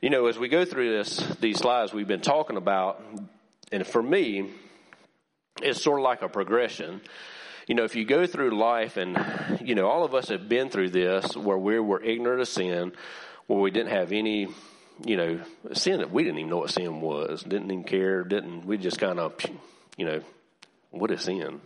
You 0.01 0.09
know, 0.09 0.27
as 0.27 0.37
we 0.37 0.47
go 0.47 0.65
through 0.65 0.97
this, 0.97 1.17
these 1.39 1.59
slides 1.59 1.93
we've 1.93 2.07
been 2.07 2.21
talking 2.21 2.57
about, 2.57 3.03
and 3.71 3.85
for 3.85 4.01
me, 4.01 4.51
it's 5.61 5.81
sort 5.81 5.99
of 5.99 6.03
like 6.03 6.21
a 6.21 6.29
progression. 6.29 7.01
You 7.67 7.75
know, 7.75 7.83
if 7.83 7.95
you 7.95 8.05
go 8.05 8.27
through 8.27 8.57
life 8.57 8.97
and, 8.97 9.17
you 9.61 9.75
know, 9.75 9.87
all 9.87 10.03
of 10.03 10.13
us 10.13 10.29
have 10.29 10.47
been 10.47 10.69
through 10.69 10.89
this 10.89 11.35
where 11.35 11.57
we 11.57 11.79
were 11.79 12.01
ignorant 12.01 12.41
of 12.41 12.47
sin, 12.47 12.91
where 13.47 13.59
we 13.59 13.71
didn't 13.71 13.91
have 13.91 14.11
any, 14.11 14.47
you 15.05 15.17
know, 15.17 15.39
sin 15.73 15.99
that 15.99 16.11
we 16.11 16.23
didn't 16.23 16.39
even 16.39 16.49
know 16.49 16.57
what 16.57 16.71
sin 16.71 17.01
was, 17.01 17.43
didn't 17.43 17.71
even 17.71 17.83
care, 17.83 18.23
didn't, 18.23 18.65
we 18.65 18.77
just 18.77 18.99
kind 18.99 19.19
of, 19.19 19.33
you 19.97 20.05
know, 20.05 20.21
what 20.91 21.11
is 21.11 21.21
sin? 21.23 21.61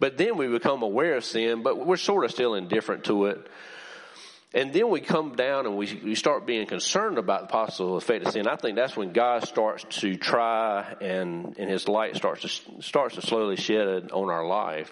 But 0.00 0.16
then 0.16 0.36
we 0.36 0.46
become 0.46 0.82
aware 0.82 1.16
of 1.16 1.24
sin, 1.24 1.62
but 1.62 1.84
we're 1.84 1.96
sort 1.96 2.24
of 2.24 2.30
still 2.30 2.54
indifferent 2.54 3.04
to 3.04 3.26
it. 3.26 3.48
And 4.54 4.72
then 4.72 4.88
we 4.88 5.00
come 5.00 5.34
down 5.34 5.66
and 5.66 5.76
we, 5.76 6.00
we 6.02 6.14
start 6.14 6.46
being 6.46 6.66
concerned 6.66 7.18
about 7.18 7.42
the 7.42 7.46
possible 7.48 7.96
effect 7.96 8.26
of 8.26 8.32
sin. 8.32 8.48
I 8.48 8.56
think 8.56 8.76
that's 8.76 8.96
when 8.96 9.12
God 9.12 9.46
starts 9.46 9.84
to 10.00 10.16
try 10.16 10.96
and, 11.00 11.54
and 11.58 11.68
his 11.68 11.86
light 11.86 12.16
starts 12.16 12.42
to, 12.42 12.82
starts 12.82 13.16
to 13.16 13.22
slowly 13.22 13.56
shed 13.56 14.10
on 14.10 14.30
our 14.30 14.46
life. 14.46 14.90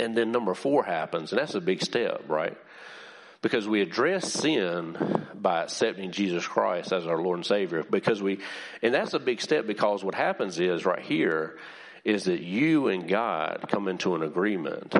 And 0.00 0.16
then 0.16 0.32
number 0.32 0.54
four 0.54 0.84
happens, 0.84 1.32
and 1.32 1.40
that's 1.40 1.54
a 1.54 1.60
big 1.60 1.82
step, 1.82 2.24
right? 2.28 2.56
Because 3.40 3.68
we 3.68 3.82
address 3.82 4.32
sin 4.32 4.96
by 5.34 5.62
accepting 5.62 6.10
Jesus 6.10 6.46
Christ 6.46 6.92
as 6.92 7.06
our 7.06 7.20
Lord 7.20 7.38
and 7.38 7.46
Savior. 7.46 7.84
Because 7.88 8.20
we, 8.20 8.40
and 8.82 8.92
that's 8.92 9.14
a 9.14 9.20
big 9.20 9.40
step 9.40 9.66
because 9.66 10.02
what 10.02 10.14
happens 10.14 10.58
is 10.58 10.84
right 10.84 11.02
here 11.02 11.56
is 12.04 12.24
that 12.24 12.40
you 12.40 12.88
and 12.88 13.08
God 13.08 13.66
come 13.68 13.88
into 13.88 14.14
an 14.14 14.22
agreement 14.22 14.94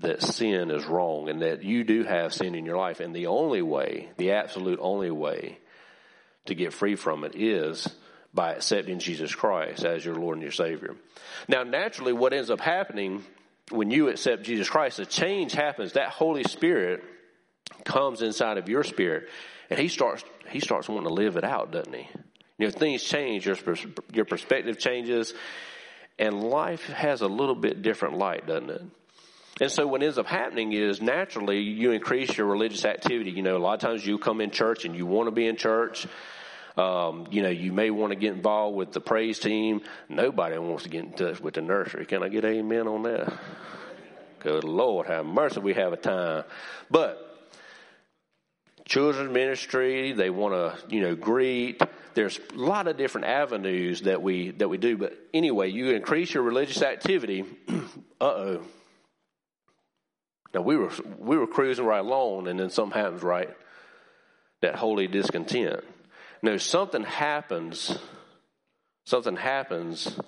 that 0.00 0.22
sin 0.22 0.70
is 0.70 0.84
wrong 0.86 1.28
and 1.28 1.42
that 1.42 1.62
you 1.62 1.84
do 1.84 2.04
have 2.04 2.34
sin 2.34 2.54
in 2.54 2.66
your 2.66 2.76
life. 2.76 3.00
And 3.00 3.14
the 3.14 3.28
only 3.28 3.62
way, 3.62 4.10
the 4.16 4.32
absolute 4.32 4.78
only 4.82 5.10
way 5.10 5.58
to 6.46 6.54
get 6.54 6.72
free 6.72 6.96
from 6.96 7.24
it 7.24 7.34
is 7.34 7.88
by 8.32 8.54
accepting 8.54 8.98
Jesus 8.98 9.34
Christ 9.34 9.84
as 9.84 10.04
your 10.04 10.16
Lord 10.16 10.36
and 10.36 10.42
your 10.42 10.52
Savior. 10.52 10.96
Now, 11.48 11.62
naturally, 11.62 12.12
what 12.12 12.32
ends 12.32 12.50
up 12.50 12.60
happening 12.60 13.24
when 13.70 13.90
you 13.90 14.08
accept 14.08 14.42
Jesus 14.42 14.68
Christ, 14.68 14.98
a 14.98 15.06
change 15.06 15.52
happens. 15.52 15.92
That 15.92 16.10
Holy 16.10 16.44
Spirit 16.44 17.02
comes 17.84 18.22
inside 18.22 18.58
of 18.58 18.68
your 18.68 18.82
spirit 18.82 19.28
and 19.70 19.78
he 19.78 19.88
starts, 19.88 20.24
he 20.50 20.60
starts 20.60 20.88
wanting 20.88 21.08
to 21.08 21.14
live 21.14 21.36
it 21.36 21.44
out, 21.44 21.72
doesn't 21.72 21.94
he? 21.94 22.08
You 22.58 22.66
know, 22.66 22.70
things 22.70 23.02
change, 23.02 23.46
your, 23.46 23.56
your 24.12 24.24
perspective 24.24 24.78
changes, 24.78 25.34
and 26.18 26.42
life 26.42 26.86
has 26.86 27.22
a 27.22 27.28
little 27.28 27.54
bit 27.54 27.82
different 27.82 28.16
light, 28.16 28.46
doesn't 28.46 28.70
it? 28.70 28.82
And 29.60 29.70
so 29.70 29.86
what 29.86 30.02
ends 30.02 30.18
up 30.18 30.26
happening 30.26 30.72
is 30.72 31.00
naturally 31.00 31.60
you 31.60 31.92
increase 31.92 32.36
your 32.36 32.46
religious 32.48 32.84
activity. 32.84 33.30
You 33.30 33.42
know, 33.42 33.56
a 33.56 33.58
lot 33.58 33.74
of 33.74 33.80
times 33.80 34.04
you 34.04 34.18
come 34.18 34.40
in 34.40 34.50
church 34.50 34.84
and 34.84 34.96
you 34.96 35.06
want 35.06 35.28
to 35.28 35.30
be 35.30 35.46
in 35.46 35.56
church. 35.56 36.06
Um, 36.76 37.28
you 37.30 37.42
know, 37.42 37.50
you 37.50 37.72
may 37.72 37.90
want 37.90 38.12
to 38.12 38.16
get 38.16 38.32
involved 38.32 38.76
with 38.76 38.92
the 38.92 39.00
praise 39.00 39.38
team. 39.38 39.82
Nobody 40.08 40.58
wants 40.58 40.82
to 40.82 40.88
get 40.88 41.04
in 41.04 41.12
touch 41.12 41.40
with 41.40 41.54
the 41.54 41.62
nursery. 41.62 42.04
Can 42.04 42.24
I 42.24 42.28
get 42.28 42.44
amen 42.44 42.88
on 42.88 43.04
that? 43.04 43.32
Good 44.40 44.64
Lord, 44.64 45.06
have 45.06 45.24
mercy. 45.24 45.60
We 45.60 45.74
have 45.74 45.92
a 45.92 45.96
time. 45.96 46.44
But 46.90 47.33
children's 48.84 49.32
ministry, 49.32 50.12
they 50.12 50.30
want 50.30 50.54
to, 50.54 50.94
you 50.94 51.02
know, 51.02 51.14
greet 51.14 51.80
there's 52.14 52.38
a 52.52 52.56
lot 52.56 52.86
of 52.86 52.96
different 52.96 53.26
avenues 53.26 54.02
that 54.02 54.22
we 54.22 54.50
that 54.52 54.68
we 54.68 54.78
do. 54.78 54.96
But 54.96 55.18
anyway, 55.32 55.70
you 55.70 55.90
increase 55.90 56.32
your 56.32 56.42
religious 56.42 56.82
activity. 56.82 57.44
uh 57.68 58.24
oh. 58.24 58.62
Now 60.54 60.62
we 60.62 60.76
were 60.76 60.90
we 61.18 61.36
were 61.36 61.46
cruising 61.46 61.84
right 61.84 62.00
along, 62.00 62.48
and 62.48 62.58
then 62.58 62.70
something 62.70 62.98
happens, 62.98 63.22
right? 63.22 63.50
That 64.62 64.76
holy 64.76 65.08
discontent. 65.08 65.84
No, 66.42 66.56
something 66.56 67.02
happens. 67.02 67.96
Something 69.06 69.36
happens 69.36 70.18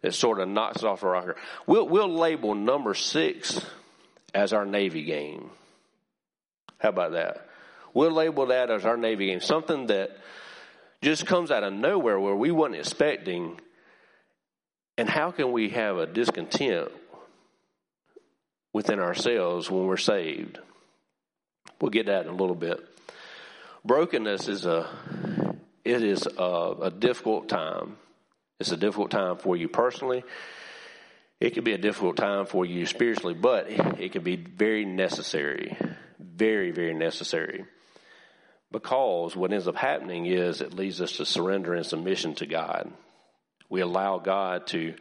that 0.00 0.14
sort 0.14 0.40
of 0.40 0.48
knocks 0.48 0.78
it 0.78 0.84
off 0.84 1.02
a 1.02 1.08
rocker. 1.08 1.36
We'll 1.66 1.88
we'll 1.88 2.14
label 2.14 2.54
number 2.54 2.94
six 2.94 3.60
as 4.32 4.52
our 4.52 4.64
Navy 4.64 5.04
game. 5.04 5.50
How 6.78 6.90
about 6.90 7.12
that? 7.12 7.48
We'll 7.94 8.10
label 8.10 8.46
that 8.46 8.70
as 8.70 8.84
our 8.84 8.96
Navy 8.96 9.26
game. 9.26 9.40
Something 9.40 9.86
that 9.86 10.10
just 11.00 11.26
comes 11.26 11.50
out 11.50 11.62
of 11.62 11.72
nowhere 11.72 12.18
where 12.18 12.34
we 12.34 12.50
weren't 12.50 12.74
expecting. 12.74 13.60
And 14.98 15.08
how 15.08 15.30
can 15.30 15.52
we 15.52 15.70
have 15.70 15.96
a 15.98 16.06
discontent 16.06 16.90
within 18.72 18.98
ourselves 18.98 19.70
when 19.70 19.86
we're 19.86 19.96
saved? 19.96 20.58
We'll 21.80 21.90
get 21.90 22.06
that 22.06 22.26
in 22.26 22.32
a 22.32 22.36
little 22.36 22.56
bit. 22.56 22.80
Brokenness 23.84 24.48
is 24.48 24.66
a 24.66 24.88
it 25.84 26.02
is 26.02 26.26
a, 26.26 26.74
a 26.82 26.90
difficult 26.90 27.48
time. 27.48 27.96
It's 28.58 28.72
a 28.72 28.76
difficult 28.76 29.10
time 29.10 29.36
for 29.36 29.56
you 29.56 29.68
personally. 29.68 30.24
It 31.40 31.50
can 31.50 31.62
be 31.62 31.74
a 31.74 31.78
difficult 31.78 32.16
time 32.16 32.46
for 32.46 32.64
you 32.64 32.86
spiritually, 32.86 33.34
but 33.34 33.66
it 33.68 34.12
can 34.12 34.22
be 34.22 34.36
very 34.36 34.84
necessary. 34.86 35.76
Very, 36.18 36.70
very 36.70 36.94
necessary. 36.94 37.66
Because 38.74 39.36
what 39.36 39.52
ends 39.52 39.68
up 39.68 39.76
happening 39.76 40.26
is 40.26 40.60
it 40.60 40.74
leads 40.74 41.00
us 41.00 41.18
to 41.18 41.24
surrender 41.24 41.74
and 41.74 41.86
submission 41.86 42.34
to 42.34 42.46
God. 42.46 42.90
We 43.68 43.82
allow 43.82 44.18
God 44.18 44.66
to, 44.68 44.94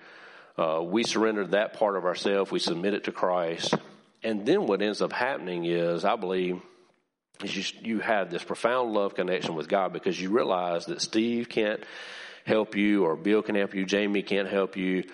uh, 0.59 0.83
we 0.83 1.03
surrender 1.03 1.47
that 1.47 1.73
part 1.73 1.95
of 1.95 2.05
ourselves, 2.05 2.51
we 2.51 2.59
submit 2.59 2.93
it 2.93 3.05
to 3.05 3.11
Christ. 3.11 3.73
And 4.21 4.45
then 4.45 4.67
what 4.67 4.83
ends 4.83 5.01
up 5.01 5.11
happening 5.11 5.65
is, 5.65 6.05
I 6.05 6.17
believe, 6.17 6.61
is 7.43 7.57
you, 7.57 7.95
you 7.95 7.99
have 7.99 8.29
this 8.29 8.43
profound 8.43 8.93
love 8.93 9.15
connection 9.15 9.55
with 9.55 9.67
God 9.67 9.91
because 9.91 10.21
you 10.21 10.29
realize 10.29 10.85
that 10.85 11.01
Steve 11.01 11.49
can't 11.49 11.83
help 12.45 12.75
you 12.75 13.05
or 13.05 13.15
Bill 13.15 13.41
can 13.41 13.55
help 13.55 13.73
you, 13.73 13.85
Jamie 13.87 14.21
can't 14.21 14.47
help 14.47 14.77
you. 14.77 15.05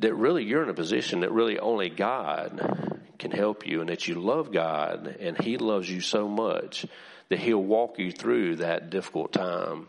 That 0.00 0.12
really 0.12 0.44
you're 0.44 0.62
in 0.62 0.68
a 0.68 0.74
position 0.74 1.20
that 1.20 1.32
really 1.32 1.58
only 1.58 1.88
God 1.88 3.00
can 3.18 3.30
help 3.30 3.66
you 3.66 3.80
and 3.80 3.88
that 3.88 4.06
you 4.06 4.16
love 4.16 4.52
God 4.52 5.16
and 5.18 5.38
He 5.38 5.56
loves 5.56 5.90
you 5.90 6.02
so 6.02 6.28
much 6.28 6.84
that 7.30 7.38
He'll 7.38 7.62
walk 7.62 7.98
you 7.98 8.12
through 8.12 8.56
that 8.56 8.90
difficult 8.90 9.32
time. 9.32 9.88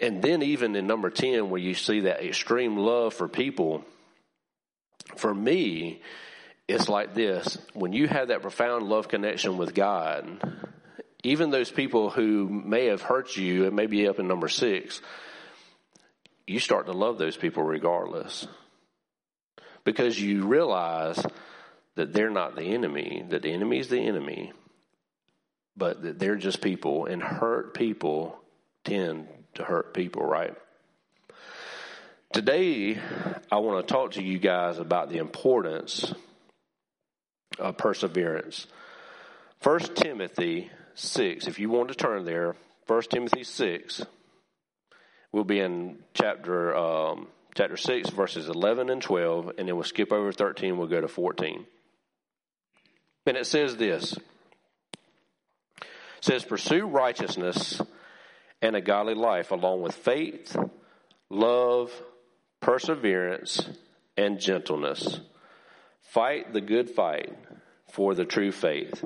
And 0.00 0.22
then, 0.22 0.42
even 0.42 0.74
in 0.76 0.86
number 0.86 1.10
10, 1.10 1.50
where 1.50 1.60
you 1.60 1.74
see 1.74 2.00
that 2.00 2.24
extreme 2.24 2.76
love 2.76 3.14
for 3.14 3.28
people, 3.28 3.84
for 5.16 5.34
me, 5.34 6.00
it's 6.68 6.88
like 6.88 7.14
this 7.14 7.58
when 7.72 7.92
you 7.92 8.06
have 8.06 8.28
that 8.28 8.42
profound 8.42 8.88
love 8.88 9.08
connection 9.08 9.56
with 9.56 9.74
God, 9.74 10.40
even 11.24 11.50
those 11.50 11.70
people 11.70 12.10
who 12.10 12.48
may 12.48 12.86
have 12.86 13.02
hurt 13.02 13.36
you, 13.36 13.64
it 13.64 13.72
may 13.72 13.86
be 13.86 14.06
up 14.06 14.18
in 14.18 14.28
number 14.28 14.48
six, 14.48 15.00
you 16.46 16.60
start 16.60 16.86
to 16.86 16.92
love 16.92 17.18
those 17.18 17.36
people 17.36 17.62
regardless. 17.62 18.46
Because 19.84 20.20
you 20.20 20.46
realize 20.46 21.20
that 21.96 22.12
they're 22.12 22.30
not 22.30 22.54
the 22.54 22.62
enemy, 22.62 23.24
that 23.30 23.42
the 23.42 23.52
enemy 23.52 23.80
is 23.80 23.88
the 23.88 24.00
enemy, 24.00 24.52
but 25.78 26.18
they're 26.18 26.36
just 26.36 26.60
people, 26.60 27.06
and 27.06 27.22
hurt 27.22 27.72
people 27.72 28.38
tend 28.84 29.28
to 29.54 29.62
hurt 29.62 29.94
people, 29.94 30.22
right? 30.22 30.54
Today, 32.32 32.98
I 33.50 33.56
want 33.58 33.86
to 33.86 33.92
talk 33.92 34.12
to 34.12 34.22
you 34.22 34.38
guys 34.38 34.78
about 34.78 35.08
the 35.08 35.18
importance 35.18 36.12
of 37.58 37.78
perseverance. 37.78 38.66
First 39.60 39.94
Timothy 39.94 40.70
6, 40.94 41.46
if 41.46 41.58
you 41.58 41.70
want 41.70 41.88
to 41.88 41.94
turn 41.94 42.24
there, 42.24 42.56
1 42.86 43.02
Timothy 43.02 43.44
6, 43.44 44.04
we'll 45.32 45.44
be 45.44 45.60
in 45.60 45.98
chapter, 46.12 46.76
um, 46.76 47.28
chapter 47.54 47.76
6, 47.76 48.10
verses 48.10 48.48
11 48.48 48.90
and 48.90 49.00
12, 49.00 49.52
and 49.56 49.68
then 49.68 49.76
we'll 49.76 49.84
skip 49.84 50.12
over 50.12 50.32
13, 50.32 50.76
we'll 50.76 50.88
go 50.88 51.00
to 51.00 51.08
14. 51.08 51.66
And 53.26 53.36
it 53.36 53.46
says 53.46 53.76
this 53.76 54.16
says, 56.20 56.44
Pursue 56.44 56.86
righteousness 56.86 57.80
and 58.60 58.76
a 58.76 58.80
godly 58.80 59.14
life, 59.14 59.50
along 59.50 59.82
with 59.82 59.94
faith, 59.94 60.56
love, 61.30 61.92
perseverance, 62.60 63.68
and 64.16 64.40
gentleness. 64.40 65.20
Fight 66.00 66.52
the 66.52 66.60
good 66.60 66.90
fight 66.90 67.36
for 67.92 68.14
the 68.14 68.24
true 68.24 68.52
faith. 68.52 69.04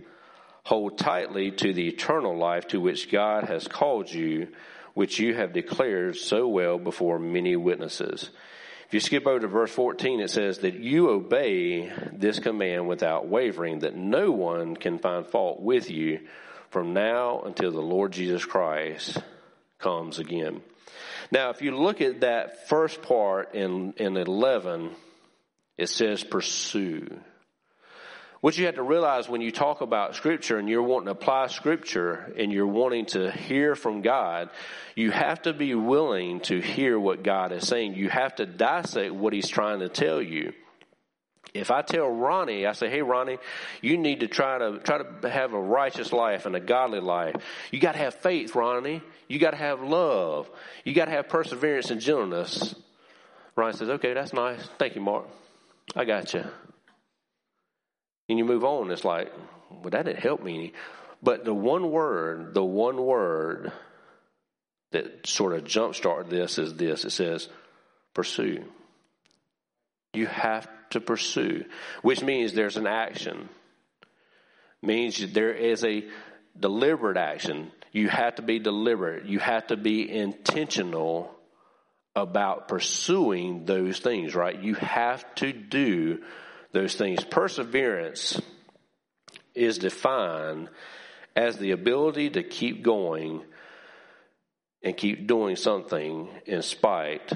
Hold 0.64 0.98
tightly 0.98 1.50
to 1.50 1.72
the 1.72 1.88
eternal 1.88 2.36
life 2.36 2.68
to 2.68 2.80
which 2.80 3.10
God 3.10 3.44
has 3.44 3.66
called 3.66 4.10
you, 4.10 4.48
which 4.94 5.18
you 5.18 5.34
have 5.34 5.52
declared 5.52 6.16
so 6.16 6.46
well 6.46 6.78
before 6.78 7.18
many 7.18 7.56
witnesses. 7.56 8.30
If 8.86 8.94
you 8.94 9.00
skip 9.00 9.26
over 9.26 9.40
to 9.40 9.48
verse 9.48 9.72
14, 9.72 10.20
it 10.20 10.30
says 10.30 10.58
that 10.58 10.74
you 10.74 11.08
obey 11.08 11.90
this 12.12 12.38
command 12.38 12.86
without 12.86 13.26
wavering, 13.26 13.80
that 13.80 13.96
no 13.96 14.30
one 14.30 14.76
can 14.76 14.98
find 14.98 15.26
fault 15.26 15.60
with 15.60 15.90
you 15.90 16.20
from 16.72 16.94
now 16.94 17.42
until 17.42 17.70
the 17.70 17.80
Lord 17.80 18.12
Jesus 18.12 18.44
Christ 18.44 19.18
comes 19.78 20.18
again. 20.18 20.62
Now, 21.30 21.50
if 21.50 21.60
you 21.60 21.76
look 21.76 22.00
at 22.00 22.22
that 22.22 22.68
first 22.68 23.02
part 23.02 23.54
in, 23.54 23.92
in 23.98 24.16
11, 24.16 24.90
it 25.76 25.88
says 25.88 26.24
pursue. 26.24 27.20
What 28.40 28.58
you 28.58 28.66
have 28.66 28.74
to 28.74 28.82
realize 28.82 29.28
when 29.28 29.40
you 29.40 29.52
talk 29.52 29.82
about 29.82 30.16
scripture 30.16 30.58
and 30.58 30.68
you're 30.68 30.82
wanting 30.82 31.06
to 31.06 31.12
apply 31.12 31.46
scripture 31.46 32.32
and 32.36 32.50
you're 32.50 32.66
wanting 32.66 33.06
to 33.06 33.30
hear 33.30 33.76
from 33.76 34.02
God, 34.02 34.50
you 34.96 35.10
have 35.10 35.42
to 35.42 35.52
be 35.52 35.74
willing 35.74 36.40
to 36.40 36.60
hear 36.60 36.98
what 36.98 37.22
God 37.22 37.52
is 37.52 37.68
saying. 37.68 37.94
You 37.94 38.08
have 38.08 38.34
to 38.36 38.46
dissect 38.46 39.12
what 39.12 39.32
he's 39.32 39.48
trying 39.48 39.80
to 39.80 39.88
tell 39.88 40.20
you. 40.20 40.54
If 41.54 41.70
I 41.70 41.82
tell 41.82 42.08
Ronnie, 42.08 42.66
I 42.66 42.72
say, 42.72 42.88
"Hey 42.88 43.02
Ronnie, 43.02 43.38
you 43.82 43.98
need 43.98 44.20
to 44.20 44.26
try 44.26 44.58
to 44.58 44.78
try 44.78 44.98
to 44.98 45.30
have 45.30 45.52
a 45.52 45.60
righteous 45.60 46.12
life 46.12 46.46
and 46.46 46.56
a 46.56 46.60
godly 46.60 47.00
life. 47.00 47.36
You 47.70 47.78
got 47.78 47.92
to 47.92 47.98
have 47.98 48.14
faith, 48.14 48.54
Ronnie. 48.54 49.02
You 49.28 49.38
got 49.38 49.50
to 49.50 49.58
have 49.58 49.82
love. 49.82 50.50
You 50.84 50.94
got 50.94 51.06
to 51.06 51.10
have 51.10 51.28
perseverance 51.28 51.90
and 51.90 52.00
gentleness." 52.00 52.74
Ronnie 53.54 53.76
says, 53.76 53.90
"Okay, 53.90 54.14
that's 54.14 54.32
nice. 54.32 54.66
Thank 54.78 54.94
you, 54.94 55.02
Mark. 55.02 55.26
I 55.94 56.04
got 56.04 56.32
you." 56.32 56.44
And 58.28 58.38
you 58.38 58.46
move 58.46 58.64
on. 58.64 58.90
It's 58.90 59.04
like, 59.04 59.30
well, 59.70 59.90
that 59.90 60.06
didn't 60.06 60.20
help 60.20 60.42
me 60.42 60.54
any. 60.54 60.72
But 61.22 61.44
the 61.44 61.54
one 61.54 61.90
word, 61.90 62.54
the 62.54 62.64
one 62.64 63.04
word 63.04 63.72
that 64.92 65.26
sort 65.26 65.52
of 65.52 65.64
jumpstarted 65.64 66.30
this 66.30 66.58
is 66.58 66.74
this. 66.74 67.04
It 67.04 67.10
says, 67.10 67.48
pursue. 68.14 68.64
You 70.12 70.26
have 70.26 70.68
to 70.90 71.00
pursue, 71.00 71.64
which 72.02 72.22
means 72.22 72.52
there's 72.52 72.76
an 72.76 72.86
action. 72.86 73.48
Means 74.82 75.32
there 75.32 75.52
is 75.54 75.84
a 75.84 76.04
deliberate 76.58 77.16
action. 77.16 77.70
You 77.92 78.08
have 78.08 78.36
to 78.36 78.42
be 78.42 78.58
deliberate. 78.58 79.26
You 79.26 79.38
have 79.38 79.68
to 79.68 79.76
be 79.76 80.10
intentional 80.10 81.34
about 82.14 82.68
pursuing 82.68 83.64
those 83.64 83.98
things, 84.00 84.34
right? 84.34 84.60
You 84.60 84.74
have 84.74 85.34
to 85.36 85.52
do 85.52 86.22
those 86.72 86.94
things. 86.94 87.24
Perseverance 87.24 88.40
is 89.54 89.78
defined 89.78 90.68
as 91.34 91.56
the 91.56 91.70
ability 91.70 92.30
to 92.30 92.42
keep 92.42 92.82
going 92.82 93.42
and 94.82 94.96
keep 94.96 95.26
doing 95.26 95.56
something 95.56 96.28
in 96.44 96.62
spite 96.62 97.32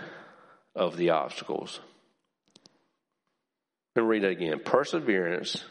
of 0.74 0.96
the 0.96 1.10
obstacles. 1.10 1.80
And 3.96 4.08
read 4.08 4.24
it 4.24 4.32
again. 4.32 4.60
Perseverance 4.64 5.64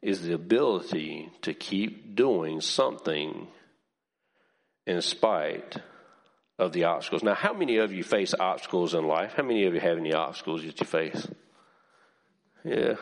is 0.00 0.22
the 0.22 0.32
ability 0.32 1.30
to 1.42 1.52
keep 1.52 2.14
doing 2.14 2.60
something 2.60 3.48
in 4.86 5.02
spite 5.02 5.76
of 6.58 6.72
the 6.72 6.84
obstacles. 6.84 7.22
Now, 7.24 7.34
how 7.34 7.52
many 7.52 7.78
of 7.78 7.92
you 7.92 8.04
face 8.04 8.32
obstacles 8.38 8.94
in 8.94 9.08
life? 9.08 9.32
How 9.36 9.42
many 9.42 9.66
of 9.66 9.74
you 9.74 9.80
have 9.80 9.98
any 9.98 10.12
obstacles 10.12 10.62
that 10.62 10.78
you 10.78 10.86
face? 10.86 11.26
Yeah, 12.64 12.94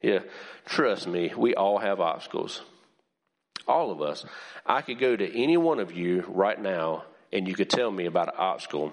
yeah. 0.00 0.20
Trust 0.64 1.06
me, 1.06 1.32
we 1.36 1.54
all 1.54 1.78
have 1.78 2.00
obstacles. 2.00 2.62
All 3.68 3.90
of 3.90 4.00
us. 4.00 4.24
I 4.64 4.80
could 4.80 4.98
go 4.98 5.14
to 5.14 5.42
any 5.42 5.56
one 5.56 5.80
of 5.80 5.92
you 5.92 6.24
right 6.28 6.60
now 6.60 7.04
and 7.32 7.46
you 7.46 7.54
could 7.54 7.68
tell 7.68 7.90
me 7.90 8.06
about 8.06 8.28
an 8.28 8.34
obstacle 8.38 8.92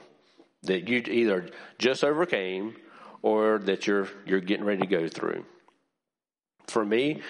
that 0.64 0.88
you 0.88 1.04
either 1.08 1.50
just 1.78 2.04
overcame 2.04 2.76
or 3.24 3.58
that 3.58 3.88
you're 3.88 4.08
you're 4.28 4.42
getting 4.42 4.66
ready 4.66 4.82
to 4.82 4.88
go 4.88 5.08
through. 5.08 5.44
For 6.68 6.86
me, 6.86 7.22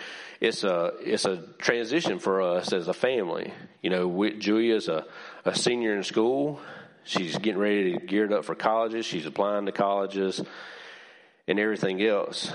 it's 0.41 0.65
a 0.65 0.91
it's 0.99 1.23
a 1.23 1.37
transition 1.59 2.19
for 2.19 2.41
us 2.41 2.73
as 2.73 2.89
a 2.89 2.93
family. 2.93 3.53
You 3.81 3.89
know, 3.89 4.07
we, 4.09 4.37
Julia's 4.37 4.89
a, 4.89 5.05
a 5.45 5.55
senior 5.55 5.95
in 5.95 6.03
school. 6.03 6.59
She's 7.05 7.37
getting 7.37 7.59
ready 7.59 7.93
to 7.93 8.05
geared 8.05 8.33
up 8.33 8.43
for 8.43 8.55
colleges. 8.55 9.05
She's 9.05 9.25
applying 9.25 9.65
to 9.67 9.71
colleges 9.71 10.41
and 11.47 11.59
everything 11.59 12.01
else. 12.01 12.51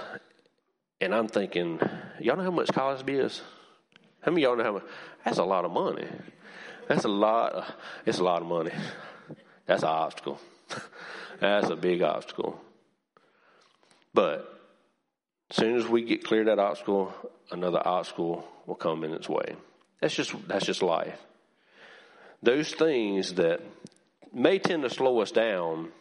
And 1.01 1.15
I'm 1.15 1.29
thinking, 1.29 1.81
y'all 2.19 2.37
know 2.37 2.43
how 2.43 2.51
much 2.51 2.73
college 2.73 3.09
is? 3.09 3.41
How 4.21 4.33
many 4.33 4.43
y'all 4.43 4.57
know 4.57 4.65
how 4.65 4.73
much? 4.73 4.85
That's 5.25 5.39
a 5.39 5.45
lot 5.45 5.65
of 5.65 5.71
money. 5.71 6.07
That's 6.89 7.05
a 7.05 7.09
lot. 7.09 7.53
Of, 7.53 7.75
it's 8.05 8.19
a 8.19 8.25
lot 8.25 8.41
of 8.41 8.49
money. 8.49 8.73
That's 9.67 9.83
an 9.83 9.91
obstacle. 9.91 10.41
That's 11.41 11.69
a 11.69 11.77
big 11.77 12.03
obstacle. 12.03 12.61
But 14.19 14.53
as 15.49 15.59
soon 15.59 15.77
as 15.77 15.87
we 15.87 16.03
get 16.03 16.25
clear 16.25 16.47
that 16.47 16.59
obstacle, 16.59 17.15
another 17.53 17.81
obstacle 17.81 18.45
will 18.67 18.75
come 18.75 19.05
in 19.05 19.13
its 19.13 19.29
way. 19.29 19.55
That's 20.01 20.13
just 20.13 20.35
that's 20.49 20.67
just 20.67 20.83
life. 20.83 21.17
Those 22.43 22.69
things 22.73 23.35
that 23.35 23.61
may 24.33 24.59
tend 24.59 24.83
to 24.83 24.91
slow 24.91 25.21
us 25.21 25.31
down 25.31 25.93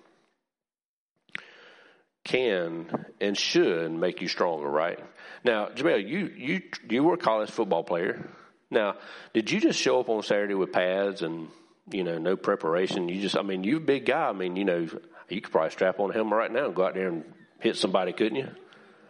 can 2.24 3.06
and 3.22 3.38
should 3.38 3.92
make 3.92 4.20
you 4.24 4.28
stronger, 4.28 4.68
right? 4.68 5.00
Now, 5.44 5.68
Jamel, 5.68 6.02
you 6.02 6.34
you 6.36 6.62
you 6.90 7.04
were 7.04 7.14
a 7.14 7.18
college 7.18 7.52
football 7.52 7.84
player. 7.84 8.28
Now, 8.72 8.96
did 9.32 9.52
you 9.52 9.60
just 9.60 9.80
show 9.80 10.00
up 10.00 10.10
on 10.10 10.24
Saturday 10.24 10.56
with 10.56 10.72
pads 10.72 11.22
and 11.22 11.50
you 11.92 12.04
know 12.04 12.18
no 12.18 12.36
preparation? 12.36 13.10
You 13.10 13.22
just, 13.22 13.38
I 13.38 13.44
mean, 13.44 13.64
you're 13.64 13.78
a 13.78 13.92
big 13.96 14.08
guy. 14.08 14.30
I 14.30 14.34
mean, 14.34 14.56
you 14.56 14.66
know, 14.66 14.88
you 15.30 15.42
could 15.42 15.52
probably 15.52 15.70
strap 15.70 16.00
on 16.00 16.10
a 16.10 16.14
helmet 16.14 16.40
right 16.40 16.52
now 16.52 16.66
and 16.66 16.74
go 16.74 16.84
out 16.84 16.96
there 16.96 17.10
and 17.10 17.24
hit 17.60 17.78
somebody, 17.78 18.14
couldn't 18.14 18.38
you? 18.38 18.50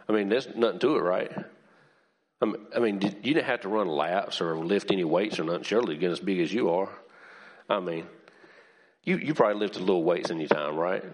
I 0.08 0.12
mean, 0.12 0.28
there's 0.28 0.48
nothing 0.54 0.78
to 0.80 0.96
it, 0.96 1.00
right? 1.00 1.32
I 2.40 2.78
mean, 2.78 3.00
did, 3.00 3.16
you 3.26 3.34
didn't 3.34 3.46
have 3.46 3.62
to 3.62 3.68
run 3.68 3.88
laps 3.88 4.40
or 4.40 4.56
lift 4.56 4.92
any 4.92 5.04
weights 5.04 5.40
or 5.40 5.44
nothing. 5.44 5.64
Surely, 5.64 5.96
get 5.96 6.12
as 6.12 6.20
big 6.20 6.38
as 6.38 6.52
you 6.52 6.70
are. 6.70 6.88
I 7.68 7.80
mean, 7.80 8.06
you 9.02 9.16
you 9.16 9.34
probably 9.34 9.58
lifted 9.58 9.80
little 9.80 10.04
weights 10.04 10.30
any 10.30 10.46
time, 10.46 10.76
right? 10.76 11.04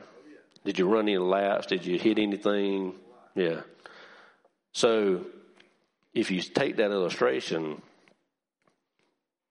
Did 0.65 0.79
you 0.79 0.87
run 0.87 1.05
any 1.05 1.19
laps? 1.19 1.67
Did 1.67 1.87
you 1.87 1.99
hit 1.99 2.19
anything? 2.19 2.95
Yeah. 3.35 3.63
So 4.73 5.25
if 6.13 6.31
you 6.31 6.43
take 6.43 6.77
that 6.77 6.91
illustration, 6.91 7.81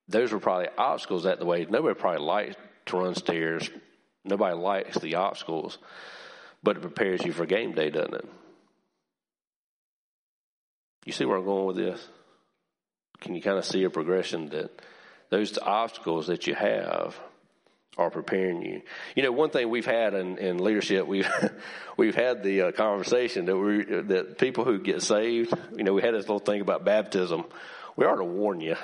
those 0.07 0.31
were 0.31 0.39
probably 0.39 0.67
obstacles 0.77 1.23
that 1.23 1.39
the 1.39 1.45
way. 1.45 1.65
Nobody 1.67 1.99
probably 1.99 2.25
likes 2.25 2.55
to 2.87 2.97
run 2.97 3.15
stairs. 3.15 3.69
Nobody 4.23 4.55
likes 4.55 4.97
the 4.99 5.15
obstacles, 5.15 5.77
but 6.63 6.77
it 6.77 6.81
prepares 6.81 7.23
you 7.23 7.33
for 7.33 7.45
game 7.45 7.73
day, 7.73 7.89
doesn't 7.89 8.15
it? 8.15 8.25
You 11.05 11.11
see 11.11 11.25
where 11.25 11.37
I'm 11.37 11.45
going 11.45 11.65
with 11.65 11.75
this? 11.75 12.07
Can 13.19 13.35
you 13.35 13.41
kind 13.41 13.57
of 13.57 13.65
see 13.65 13.83
a 13.83 13.89
progression 13.89 14.49
that 14.49 14.81
those 15.29 15.57
obstacles 15.57 16.27
that 16.27 16.47
you 16.47 16.55
have 16.55 17.19
are 17.97 18.09
preparing 18.09 18.61
you. 18.61 18.81
You 19.15 19.23
know, 19.23 19.31
one 19.31 19.49
thing 19.49 19.69
we've 19.69 19.85
had 19.85 20.13
in, 20.13 20.37
in 20.37 20.57
leadership, 20.57 21.07
we've 21.07 21.29
we've 21.97 22.15
had 22.15 22.43
the 22.43 22.63
uh, 22.63 22.71
conversation 22.71 23.45
that 23.45 23.57
we 23.57 23.83
that 23.83 24.37
people 24.37 24.65
who 24.65 24.79
get 24.79 25.01
saved, 25.01 25.53
you 25.75 25.83
know, 25.83 25.93
we 25.93 26.01
had 26.01 26.13
this 26.13 26.23
little 26.23 26.39
thing 26.39 26.61
about 26.61 26.85
baptism. 26.85 27.45
We 27.95 28.05
ought 28.05 28.15
to 28.15 28.23
warn 28.23 28.61
you. 28.61 28.75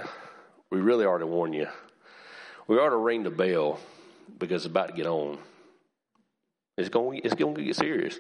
We 0.69 0.79
really 0.79 1.05
ought 1.05 1.19
to 1.19 1.27
warn 1.27 1.53
you. 1.53 1.67
We 2.67 2.77
ought 2.77 2.89
to 2.89 2.97
ring 2.97 3.23
the 3.23 3.31
bell 3.31 3.79
because 4.37 4.65
it's 4.65 4.71
about 4.71 4.89
to 4.89 4.93
get 4.93 5.07
on. 5.07 5.39
It's 6.79 6.89
going 6.89 7.21
it's 7.23 7.35
going 7.35 7.55
to 7.55 7.63
get 7.63 7.75
serious. 7.75 8.17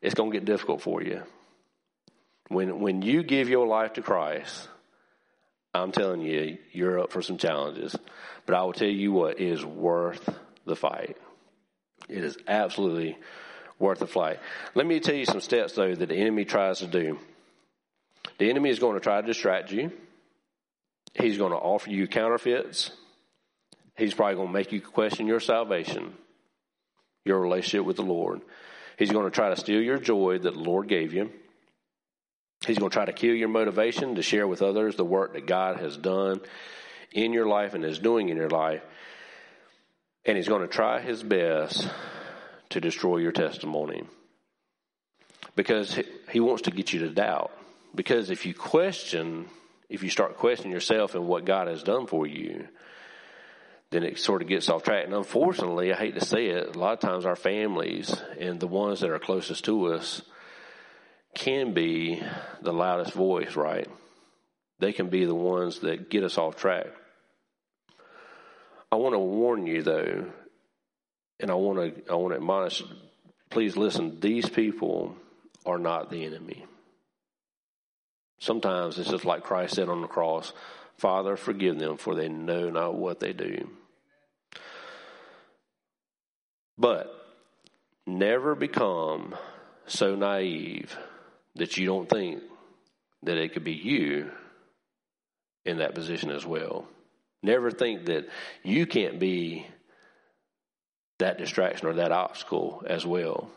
It's 0.00 0.14
going 0.14 0.30
to 0.30 0.38
get 0.38 0.44
difficult 0.44 0.82
for 0.82 1.02
you. 1.02 1.22
When 2.48 2.80
when 2.80 3.02
you 3.02 3.22
give 3.22 3.48
your 3.48 3.66
life 3.66 3.94
to 3.94 4.02
Christ, 4.02 4.68
I'm 5.74 5.92
telling 5.92 6.22
you, 6.22 6.58
you're 6.72 7.00
up 7.00 7.12
for 7.12 7.22
some 7.22 7.38
challenges. 7.38 7.96
But 8.46 8.54
I 8.54 8.62
will 8.62 8.72
tell 8.72 8.88
you 8.88 9.12
what 9.12 9.40
is 9.40 9.64
worth 9.64 10.28
the 10.64 10.76
fight. 10.76 11.16
It 12.08 12.22
is 12.22 12.38
absolutely 12.46 13.18
worth 13.78 13.98
the 13.98 14.06
fight. 14.06 14.38
Let 14.74 14.86
me 14.86 15.00
tell 15.00 15.14
you 15.14 15.26
some 15.26 15.40
steps, 15.40 15.74
though, 15.74 15.94
that 15.94 16.08
the 16.08 16.14
enemy 16.14 16.44
tries 16.44 16.78
to 16.78 16.86
do. 16.86 17.18
The 18.38 18.48
enemy 18.48 18.70
is 18.70 18.78
going 18.78 18.94
to 18.94 19.00
try 19.00 19.20
to 19.20 19.26
distract 19.26 19.72
you. 19.72 19.90
He's 21.14 21.38
going 21.38 21.52
to 21.52 21.58
offer 21.58 21.90
you 21.90 22.06
counterfeits. 22.06 22.90
He's 23.96 24.14
probably 24.14 24.36
going 24.36 24.48
to 24.48 24.52
make 24.52 24.72
you 24.72 24.80
question 24.80 25.26
your 25.26 25.40
salvation, 25.40 26.14
your 27.26 27.40
relationship 27.40 27.84
with 27.84 27.96
the 27.96 28.02
Lord. 28.02 28.40
He's 28.98 29.10
going 29.10 29.24
to 29.24 29.30
try 29.30 29.50
to 29.50 29.56
steal 29.56 29.82
your 29.82 29.98
joy 29.98 30.38
that 30.38 30.54
the 30.54 30.60
Lord 30.60 30.88
gave 30.88 31.12
you. 31.12 31.30
He's 32.66 32.78
going 32.78 32.90
to 32.90 32.94
try 32.94 33.04
to 33.04 33.12
kill 33.12 33.34
your 33.34 33.48
motivation 33.48 34.14
to 34.14 34.22
share 34.22 34.46
with 34.46 34.62
others 34.62 34.96
the 34.96 35.04
work 35.04 35.34
that 35.34 35.46
God 35.46 35.78
has 35.78 35.96
done 35.96 36.40
in 37.12 37.32
your 37.32 37.46
life 37.46 37.74
and 37.74 37.84
is 37.84 37.98
doing 37.98 38.28
in 38.28 38.36
your 38.36 38.48
life. 38.48 38.82
And 40.24 40.36
he's 40.36 40.48
going 40.48 40.62
to 40.62 40.68
try 40.68 41.00
his 41.00 41.22
best 41.22 41.88
to 42.70 42.80
destroy 42.80 43.18
your 43.18 43.32
testimony 43.32 44.04
because 45.54 45.98
he 46.30 46.40
wants 46.40 46.62
to 46.62 46.70
get 46.70 46.92
you 46.92 47.00
to 47.00 47.10
doubt. 47.10 47.52
Because 47.94 48.30
if 48.30 48.46
you 48.46 48.54
question, 48.54 49.46
if 49.88 50.02
you 50.02 50.10
start 50.10 50.36
questioning 50.36 50.72
yourself 50.72 51.14
and 51.14 51.28
what 51.28 51.44
God 51.44 51.68
has 51.68 51.82
done 51.82 52.06
for 52.06 52.26
you, 52.26 52.66
then 53.90 54.02
it 54.02 54.18
sort 54.18 54.42
of 54.42 54.48
gets 54.48 54.68
off 54.68 54.82
track. 54.82 55.04
And 55.04 55.14
unfortunately, 55.14 55.92
I 55.92 55.96
hate 55.96 56.14
to 56.14 56.24
say 56.24 56.46
it, 56.46 56.74
a 56.74 56.78
lot 56.78 56.94
of 56.94 57.00
times 57.00 57.24
our 57.24 57.36
families 57.36 58.14
and 58.38 58.58
the 58.58 58.66
ones 58.66 59.00
that 59.00 59.10
are 59.10 59.18
closest 59.18 59.64
to 59.66 59.92
us 59.94 60.22
can 61.34 61.72
be 61.72 62.22
the 62.62 62.72
loudest 62.72 63.12
voice, 63.12 63.56
right? 63.56 63.88
They 64.78 64.92
can 64.92 65.08
be 65.08 65.24
the 65.24 65.34
ones 65.34 65.80
that 65.80 66.10
get 66.10 66.24
us 66.24 66.38
off 66.38 66.56
track. 66.56 66.86
I 68.90 68.96
want 68.96 69.14
to 69.14 69.18
warn 69.18 69.66
you 69.66 69.82
though, 69.82 70.26
and 71.40 71.50
I 71.50 71.54
want 71.54 71.78
to 71.78 72.12
I 72.12 72.14
want 72.14 72.32
to 72.32 72.36
admonish. 72.36 72.82
Please 73.50 73.76
listen. 73.76 74.20
These 74.20 74.48
people 74.48 75.16
are 75.64 75.78
not 75.78 76.10
the 76.10 76.24
enemy. 76.24 76.64
Sometimes 78.38 78.98
it's 78.98 79.10
just 79.10 79.24
like 79.24 79.42
Christ 79.42 79.74
said 79.74 79.88
on 79.88 80.02
the 80.02 80.08
cross 80.08 80.52
Father, 80.98 81.36
forgive 81.36 81.78
them, 81.78 81.96
for 81.96 82.14
they 82.14 82.28
know 82.28 82.70
not 82.70 82.94
what 82.94 83.20
they 83.20 83.32
do. 83.32 83.68
But 86.78 87.12
never 88.06 88.54
become 88.54 89.34
so 89.86 90.14
naive 90.14 90.96
that 91.56 91.76
you 91.76 91.86
don't 91.86 92.08
think 92.08 92.42
that 93.22 93.38
it 93.38 93.52
could 93.52 93.64
be 93.64 93.72
you 93.72 94.30
in 95.64 95.78
that 95.78 95.94
position 95.94 96.30
as 96.30 96.46
well. 96.46 96.86
Never 97.42 97.70
think 97.70 98.06
that 98.06 98.28
you 98.62 98.86
can't 98.86 99.18
be 99.18 99.66
that 101.18 101.38
distraction 101.38 101.88
or 101.88 101.94
that 101.94 102.12
obstacle 102.12 102.82
as 102.86 103.06
well. 103.06 103.50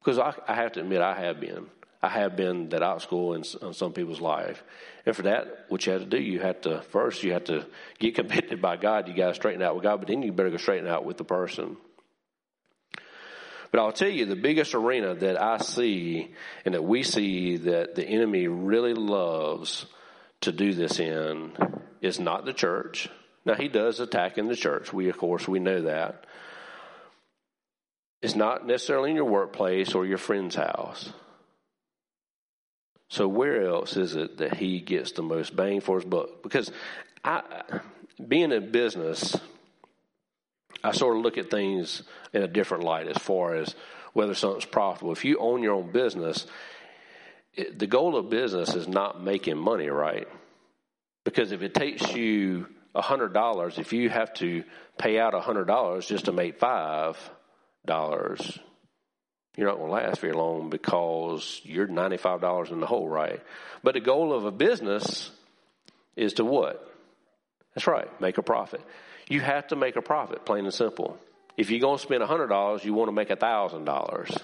Because 0.00 0.18
I, 0.18 0.34
I 0.48 0.54
have 0.54 0.72
to 0.72 0.80
admit, 0.80 1.00
I 1.00 1.14
have 1.14 1.40
been. 1.40 1.66
I 2.02 2.08
have 2.08 2.36
been 2.36 2.70
that 2.70 2.82
obstacle 2.82 3.34
in, 3.34 3.44
in 3.62 3.74
some 3.74 3.92
people's 3.92 4.20
life. 4.20 4.62
And 5.06 5.14
for 5.14 5.22
that, 5.22 5.66
what 5.68 5.86
you 5.86 5.92
had 5.92 6.02
to 6.02 6.08
do, 6.08 6.20
you 6.20 6.40
had 6.40 6.62
to, 6.62 6.82
first, 6.82 7.22
you 7.22 7.32
had 7.32 7.46
to 7.46 7.66
get 7.98 8.14
convicted 8.16 8.60
by 8.60 8.76
God. 8.76 9.08
You 9.08 9.14
got 9.14 9.28
to 9.28 9.34
straighten 9.34 9.62
out 9.62 9.74
with 9.74 9.84
God, 9.84 9.98
but 9.98 10.08
then 10.08 10.22
you 10.22 10.32
better 10.32 10.50
go 10.50 10.56
straighten 10.56 10.88
out 10.88 11.04
with 11.04 11.16
the 11.16 11.24
person. 11.24 11.76
But 13.70 13.80
I'll 13.80 13.92
tell 13.92 14.08
you, 14.08 14.26
the 14.26 14.36
biggest 14.36 14.74
arena 14.74 15.14
that 15.14 15.40
I 15.40 15.58
see 15.58 16.34
and 16.64 16.74
that 16.74 16.84
we 16.84 17.02
see 17.02 17.56
that 17.56 17.94
the 17.94 18.04
enemy 18.04 18.46
really 18.46 18.92
loves 18.92 19.86
to 20.42 20.52
do 20.52 20.74
this 20.74 20.98
in 20.98 21.52
is 22.02 22.20
not 22.20 22.44
the 22.44 22.52
church. 22.52 23.08
Now, 23.46 23.54
he 23.54 23.68
does 23.68 23.98
attack 23.98 24.36
in 24.36 24.48
the 24.48 24.56
church. 24.56 24.92
We, 24.92 25.08
of 25.08 25.16
course, 25.16 25.48
we 25.48 25.58
know 25.58 25.82
that. 25.82 26.26
It's 28.20 28.36
not 28.36 28.66
necessarily 28.66 29.10
in 29.10 29.16
your 29.16 29.24
workplace 29.24 29.94
or 29.94 30.04
your 30.04 30.18
friend's 30.18 30.54
house. 30.54 31.10
So 33.12 33.28
where 33.28 33.66
else 33.66 33.98
is 33.98 34.16
it 34.16 34.38
that 34.38 34.54
he 34.54 34.80
gets 34.80 35.12
the 35.12 35.22
most 35.22 35.54
bang 35.54 35.82
for 35.82 35.96
his 35.96 36.06
buck? 36.06 36.42
Because 36.42 36.72
I, 37.22 37.42
being 38.26 38.52
in 38.52 38.72
business, 38.72 39.36
I 40.82 40.92
sort 40.92 41.18
of 41.18 41.22
look 41.22 41.36
at 41.36 41.50
things 41.50 42.04
in 42.32 42.42
a 42.42 42.48
different 42.48 42.84
light 42.84 43.08
as 43.08 43.18
far 43.18 43.54
as 43.54 43.74
whether 44.14 44.32
something's 44.32 44.64
profitable. 44.64 45.12
If 45.12 45.26
you 45.26 45.36
own 45.40 45.62
your 45.62 45.74
own 45.74 45.92
business, 45.92 46.46
it, 47.52 47.78
the 47.78 47.86
goal 47.86 48.16
of 48.16 48.30
business 48.30 48.74
is 48.74 48.88
not 48.88 49.22
making 49.22 49.58
money, 49.58 49.88
right? 49.88 50.26
Because 51.22 51.52
if 51.52 51.60
it 51.60 51.74
takes 51.74 52.14
you 52.14 52.66
hundred 52.94 53.34
dollars, 53.34 53.76
if 53.76 53.92
you 53.92 54.08
have 54.08 54.32
to 54.36 54.64
pay 54.96 55.18
out 55.18 55.34
hundred 55.34 55.66
dollars 55.66 56.06
just 56.06 56.24
to 56.24 56.32
make 56.32 56.58
five, 56.58 57.18
dollars, 57.84 58.58
you're 59.56 59.68
not 59.68 59.76
going 59.76 59.88
to 59.88 59.92
last 59.92 60.20
very 60.20 60.32
long 60.32 60.70
because 60.70 61.60
you're 61.64 61.86
$95 61.86 62.72
in 62.72 62.80
the 62.80 62.86
hole, 62.86 63.08
right? 63.08 63.40
But 63.82 63.94
the 63.94 64.00
goal 64.00 64.32
of 64.32 64.44
a 64.44 64.50
business 64.50 65.30
is 66.16 66.34
to 66.34 66.44
what? 66.44 66.88
That's 67.74 67.86
right, 67.86 68.08
make 68.20 68.38
a 68.38 68.42
profit. 68.42 68.80
You 69.28 69.40
have 69.40 69.68
to 69.68 69.76
make 69.76 69.96
a 69.96 70.02
profit, 70.02 70.44
plain 70.44 70.64
and 70.64 70.74
simple. 70.74 71.18
If 71.56 71.70
you're 71.70 71.80
going 71.80 71.98
to 71.98 72.02
spend 72.02 72.22
$100, 72.22 72.84
you 72.84 72.94
want 72.94 73.08
to 73.08 73.12
make 73.12 73.28
$1,000. 73.28 74.42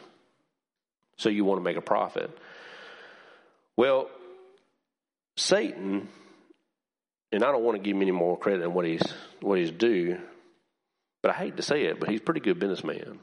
So 1.17 1.29
you 1.31 1.45
want 1.45 1.59
to 1.59 1.65
make 1.65 1.77
a 1.77 1.83
profit. 1.83 2.31
Well, 3.77 4.09
Satan, 5.37 6.09
and 7.33 7.45
I 7.45 7.53
don't 7.53 7.63
want 7.63 7.77
to 7.77 7.83
give 7.83 7.97
him 7.97 8.03
any 8.03 8.11
more 8.11 8.39
credit 8.39 8.61
than 8.61 8.75
what 8.75 8.85
he's 8.85 9.03
what 9.41 9.59
he's 9.59 9.71
due, 9.71 10.19
but 11.23 11.31
I 11.31 11.35
hate 11.35 11.57
to 11.57 11.63
say 11.63 11.85
it, 11.85 12.01
but 12.01 12.09
he's 12.09 12.21
a 12.21 12.23
pretty 12.23 12.41
good 12.41 12.59
businessman. 12.59 13.19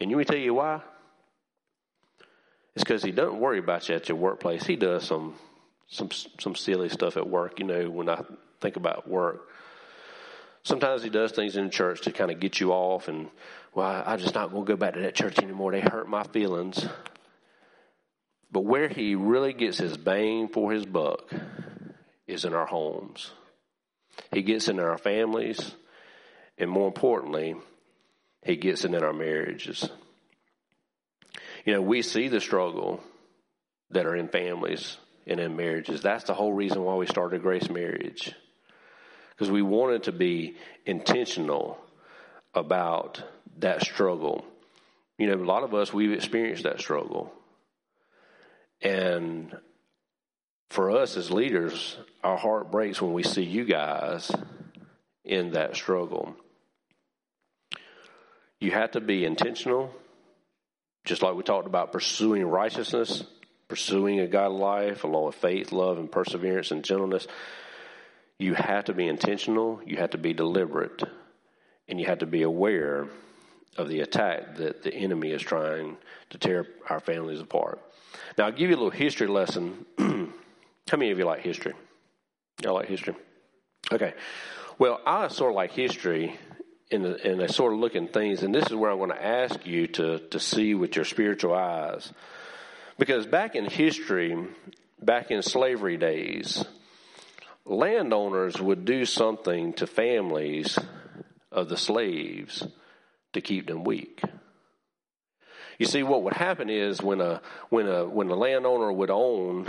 And 0.00 0.10
you 0.10 0.16
me 0.16 0.24
tell 0.24 0.36
you 0.36 0.54
why? 0.54 0.80
It's 2.74 2.82
because 2.82 3.02
he 3.02 3.12
doesn't 3.12 3.38
worry 3.38 3.58
about 3.58 3.88
you 3.88 3.94
at 3.94 4.08
your 4.08 4.18
workplace. 4.18 4.64
He 4.64 4.76
does 4.76 5.04
some 5.04 5.34
some 5.88 6.10
some 6.40 6.56
silly 6.56 6.88
stuff 6.88 7.16
at 7.16 7.28
work. 7.28 7.58
You 7.60 7.66
know, 7.66 7.90
when 7.90 8.08
I 8.08 8.22
think 8.60 8.76
about 8.76 9.08
work, 9.08 9.48
sometimes 10.64 11.02
he 11.02 11.10
does 11.10 11.32
things 11.32 11.56
in 11.56 11.70
church 11.70 12.02
to 12.02 12.12
kind 12.12 12.30
of 12.30 12.40
get 12.40 12.58
you 12.58 12.72
off. 12.72 13.08
And 13.08 13.28
well, 13.74 14.02
I'm 14.04 14.18
just 14.18 14.34
not 14.34 14.50
going 14.50 14.64
to 14.66 14.72
go 14.72 14.76
back 14.76 14.94
to 14.94 15.00
that 15.00 15.14
church 15.14 15.38
anymore. 15.38 15.72
They 15.72 15.80
hurt 15.80 16.08
my 16.08 16.24
feelings. 16.24 16.86
But 18.50 18.64
where 18.64 18.88
he 18.88 19.14
really 19.14 19.52
gets 19.52 19.78
his 19.78 19.96
bang 19.96 20.48
for 20.48 20.72
his 20.72 20.86
buck 20.86 21.32
is 22.26 22.44
in 22.44 22.54
our 22.54 22.66
homes. 22.66 23.32
He 24.32 24.42
gets 24.42 24.68
in 24.68 24.78
our 24.78 24.96
families, 24.96 25.74
and 26.56 26.70
more 26.70 26.86
importantly, 26.86 27.56
he 28.44 28.56
gets 28.56 28.84
it 28.84 28.94
in 28.94 29.02
our 29.02 29.12
marriages. 29.12 29.88
You 31.64 31.72
know, 31.72 31.82
we 31.82 32.02
see 32.02 32.28
the 32.28 32.40
struggle 32.40 33.00
that 33.90 34.06
are 34.06 34.14
in 34.14 34.28
families 34.28 34.98
and 35.26 35.40
in 35.40 35.56
marriages. 35.56 36.02
That's 36.02 36.24
the 36.24 36.34
whole 36.34 36.52
reason 36.52 36.82
why 36.82 36.94
we 36.94 37.06
started 37.06 37.42
Grace 37.42 37.70
Marriage. 37.70 38.32
Because 39.30 39.50
we 39.50 39.62
wanted 39.62 40.04
to 40.04 40.12
be 40.12 40.56
intentional 40.84 41.78
about 42.54 43.22
that 43.58 43.82
struggle. 43.82 44.44
You 45.18 45.28
know, 45.28 45.42
a 45.42 45.44
lot 45.44 45.64
of 45.64 45.74
us, 45.74 45.92
we've 45.92 46.12
experienced 46.12 46.64
that 46.64 46.80
struggle. 46.80 47.32
And 48.82 49.56
for 50.68 50.90
us 50.90 51.16
as 51.16 51.30
leaders, 51.30 51.96
our 52.22 52.36
heart 52.36 52.70
breaks 52.70 53.00
when 53.00 53.12
we 53.12 53.22
see 53.22 53.42
you 53.42 53.64
guys 53.64 54.30
in 55.24 55.52
that 55.52 55.76
struggle. 55.76 56.36
You 58.64 58.70
have 58.70 58.92
to 58.92 59.02
be 59.02 59.26
intentional, 59.26 59.94
just 61.04 61.20
like 61.20 61.34
we 61.34 61.42
talked 61.42 61.66
about 61.66 61.92
pursuing 61.92 62.46
righteousness, 62.46 63.22
pursuing 63.68 64.20
a 64.20 64.26
God 64.26 64.52
life 64.52 65.04
along 65.04 65.26
with 65.26 65.34
faith, 65.34 65.70
love, 65.70 65.98
and 65.98 66.10
perseverance 66.10 66.70
and 66.70 66.82
gentleness. 66.82 67.26
You 68.38 68.54
have 68.54 68.86
to 68.86 68.94
be 68.94 69.06
intentional, 69.06 69.82
you 69.84 69.98
have 69.98 70.12
to 70.12 70.18
be 70.18 70.32
deliberate, 70.32 71.02
and 71.88 72.00
you 72.00 72.06
have 72.06 72.20
to 72.20 72.26
be 72.26 72.40
aware 72.40 73.06
of 73.76 73.90
the 73.90 74.00
attack 74.00 74.56
that 74.56 74.82
the 74.82 74.94
enemy 74.94 75.32
is 75.32 75.42
trying 75.42 75.98
to 76.30 76.38
tear 76.38 76.66
our 76.88 77.00
families 77.00 77.42
apart. 77.42 77.82
Now, 78.38 78.46
I'll 78.46 78.52
give 78.52 78.70
you 78.70 78.76
a 78.76 78.78
little 78.78 78.88
history 78.88 79.26
lesson. 79.26 79.84
How 79.98 80.96
many 80.96 81.10
of 81.10 81.18
you 81.18 81.26
like 81.26 81.42
history? 81.42 81.74
Y'all 82.62 82.72
like 82.72 82.88
history? 82.88 83.14
Okay. 83.92 84.14
Well, 84.78 85.02
I 85.04 85.28
sort 85.28 85.50
of 85.50 85.54
like 85.54 85.72
history 85.72 86.38
in 86.90 87.04
a, 87.04 87.14
in 87.14 87.40
a 87.40 87.48
sort 87.48 87.72
of 87.72 87.78
looking 87.78 88.08
things, 88.08 88.42
and 88.42 88.54
this 88.54 88.66
is 88.66 88.74
where 88.74 88.90
I'm 88.90 88.98
going 88.98 89.10
to 89.10 89.24
ask 89.24 89.66
you 89.66 89.86
to, 89.88 90.18
to 90.18 90.40
see 90.40 90.74
with 90.74 90.96
your 90.96 91.04
spiritual 91.04 91.54
eyes. 91.54 92.12
Because 92.98 93.26
back 93.26 93.54
in 93.54 93.64
history, 93.64 94.36
back 95.00 95.30
in 95.30 95.42
slavery 95.42 95.96
days, 95.96 96.64
landowners 97.64 98.60
would 98.60 98.84
do 98.84 99.04
something 99.04 99.72
to 99.74 99.86
families 99.86 100.78
of 101.50 101.68
the 101.68 101.76
slaves 101.76 102.66
to 103.32 103.40
keep 103.40 103.66
them 103.66 103.84
weak. 103.84 104.22
You 105.78 105.86
see, 105.86 106.02
what 106.02 106.22
would 106.22 106.34
happen 106.34 106.70
is 106.70 107.02
when 107.02 107.20
a 107.20 107.40
when 107.68 107.88
a 107.88 108.04
when 108.04 108.28
a 108.28 108.36
landowner 108.36 108.92
would 108.92 109.10
own 109.10 109.66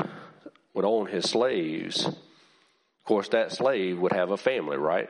would 0.75 0.85
own 0.85 1.07
his 1.07 1.27
slaves, 1.27 2.05
of 2.05 2.15
course 3.05 3.29
that 3.29 3.51
slave 3.51 3.97
would 3.99 4.13
have 4.13 4.29
a 4.29 4.37
family, 4.37 4.77
right? 4.77 5.09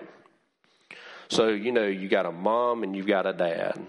So, 1.30 1.50
you 1.50 1.72
know, 1.72 1.86
you 1.86 2.08
got 2.08 2.26
a 2.26 2.32
mom 2.32 2.84
and 2.84 2.96
you've 2.96 3.08
got 3.08 3.26
a 3.26 3.34
dad. 3.34 3.86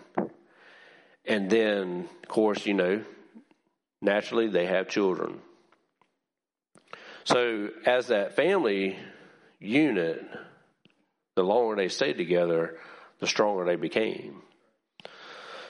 And 1.24 1.50
then, 1.50 2.08
of 2.22 2.28
course, 2.28 2.66
you 2.66 2.74
know, 2.74 3.04
naturally 4.00 4.48
they 4.48 4.66
have 4.66 4.88
children. 4.88 5.40
So, 7.24 7.70
as 7.84 8.08
that 8.08 8.36
family 8.36 8.96
unit, 9.58 10.24
the 11.34 11.42
longer 11.42 11.76
they 11.76 11.88
stayed 11.88 12.16
together, 12.16 12.78
the 13.20 13.26
stronger 13.26 13.64
they 13.64 13.76
became. 13.76 14.42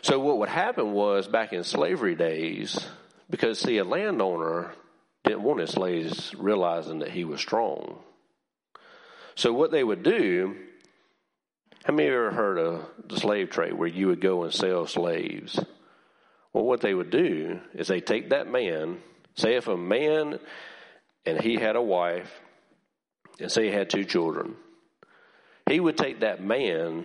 So 0.02 0.20
what 0.20 0.38
would 0.38 0.48
happen 0.48 0.92
was 0.92 1.26
back 1.26 1.52
in 1.52 1.64
slavery 1.64 2.14
days, 2.14 2.79
because 3.29 3.59
see, 3.59 3.79
a 3.79 3.85
landowner 3.85 4.72
didn't 5.24 5.42
want 5.42 5.61
his 5.61 5.70
slaves 5.70 6.33
realizing 6.38 7.00
that 7.00 7.11
he 7.11 7.24
was 7.24 7.40
strong. 7.40 7.98
So 9.35 9.52
what 9.52 9.72
they 9.72 9.83
would 9.83 10.05
do, 10.05 10.57
how 11.87 11.92
many 11.92 12.09
of 12.09 12.14
you 12.14 12.18
ever 12.18 12.31
heard 12.33 12.59
of 12.59 12.85
the 13.09 13.16
slave 13.16 13.49
trade 13.49 13.72
where 13.72 13.87
you 13.87 14.09
would 14.09 14.20
go 14.20 14.42
and 14.42 14.53
sell 14.53 14.88
slaves? 14.88 15.57
Well, 16.53 16.64
what 16.64 16.81
they 16.81 16.92
would 16.92 17.11
do 17.11 17.61
is 17.75 17.87
they 17.87 18.01
take 18.01 18.31
that 18.31 18.51
man, 18.51 18.99
say 19.37 19.55
if 19.55 19.68
a 19.68 19.77
man 19.77 20.40
and 21.25 21.40
he 21.40 21.55
had 21.55 21.77
a 21.77 21.83
wife, 21.83 22.40
and 23.38 23.53
say 23.53 23.66
he 23.66 23.70
had 23.70 23.88
two 23.88 24.05
children, 24.05 24.57
he 25.68 25.79
would 25.79 25.96
take 25.96 26.20
that 26.20 26.42
man 26.42 27.05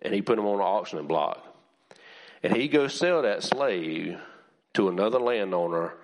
and 0.00 0.14
he 0.14 0.22
put 0.22 0.38
him 0.38 0.46
on 0.46 0.60
an 0.60 0.60
auction 0.60 1.04
block. 1.08 1.44
And 2.44 2.56
he 2.56 2.68
go 2.68 2.86
sell 2.86 3.22
that 3.22 3.42
slave 3.42 4.16
to 4.74 4.88
another 4.88 5.18
landowner 5.18 5.94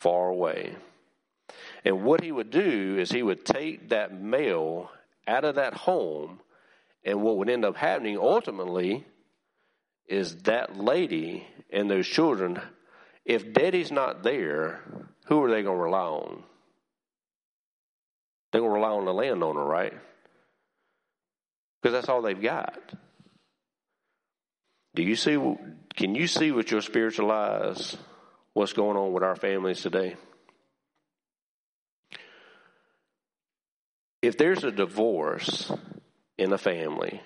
far 0.00 0.28
away. 0.28 0.76
And 1.84 2.04
what 2.04 2.22
he 2.22 2.32
would 2.32 2.50
do 2.50 2.96
is 2.98 3.10
he 3.10 3.22
would 3.22 3.44
take 3.44 3.90
that 3.90 4.18
male 4.18 4.90
out 5.26 5.44
of 5.44 5.56
that 5.56 5.74
home, 5.74 6.40
and 7.04 7.22
what 7.22 7.36
would 7.38 7.50
end 7.50 7.64
up 7.64 7.76
happening 7.76 8.18
ultimately 8.18 9.06
is 10.06 10.36
that 10.42 10.76
lady 10.76 11.46
and 11.70 11.90
those 11.90 12.06
children, 12.06 12.60
if 13.24 13.52
daddy's 13.52 13.92
not 13.92 14.22
there, 14.22 14.80
who 15.26 15.42
are 15.42 15.50
they 15.50 15.62
going 15.62 15.76
to 15.76 15.82
rely 15.82 16.00
on? 16.00 16.42
They're 18.50 18.62
going 18.62 18.72
to 18.72 18.76
rely 18.76 18.90
on 18.90 19.04
the 19.04 19.12
landowner, 19.12 19.64
right? 19.64 19.92
Because 21.82 21.92
that's 21.92 22.08
all 22.08 22.22
they've 22.22 22.40
got. 22.40 22.78
Do 24.94 25.02
you 25.02 25.16
see? 25.16 25.38
Can 25.94 26.14
you 26.14 26.26
see 26.26 26.50
with 26.50 26.70
your 26.70 26.80
spiritual 26.80 27.30
eyes 27.30 27.96
what's 28.54 28.72
going 28.72 28.96
on 28.96 29.12
with 29.12 29.22
our 29.22 29.36
families 29.36 29.82
today? 29.82 30.16
If 34.22 34.36
there's 34.36 34.64
a 34.64 34.72
divorce 34.72 35.70
in 36.38 36.52
a 36.52 36.58
family, 36.58 37.20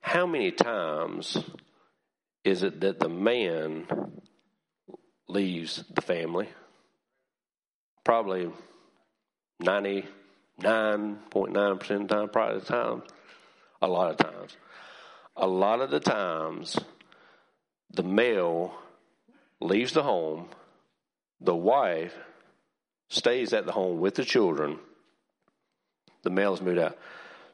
how 0.00 0.24
many 0.24 0.52
times 0.52 1.36
is 2.44 2.62
it 2.62 2.80
that 2.80 3.00
the 3.00 3.08
man 3.08 3.86
leaves 5.28 5.82
the 5.92 6.00
family? 6.00 6.48
Probably 8.04 8.48
99.9% 9.60 11.90
of 11.90 11.98
the 12.06 12.06
time, 12.06 12.28
probably 12.28 12.60
the 12.60 12.66
time, 12.66 13.02
a 13.82 13.88
lot 13.88 14.12
of 14.12 14.18
times. 14.18 14.56
A 15.36 15.46
lot 15.46 15.80
of 15.80 15.90
the 15.90 16.00
times, 16.00 16.78
the 17.92 18.04
male 18.04 18.74
leaves 19.60 19.92
the 19.92 20.04
home, 20.04 20.48
the 21.40 21.56
wife 21.56 22.14
stays 23.08 23.52
at 23.52 23.66
the 23.66 23.72
home 23.72 23.98
with 23.98 24.14
the 24.14 24.24
children, 24.24 24.78
the 26.26 26.30
male's 26.30 26.60
moved 26.60 26.80
out. 26.80 26.98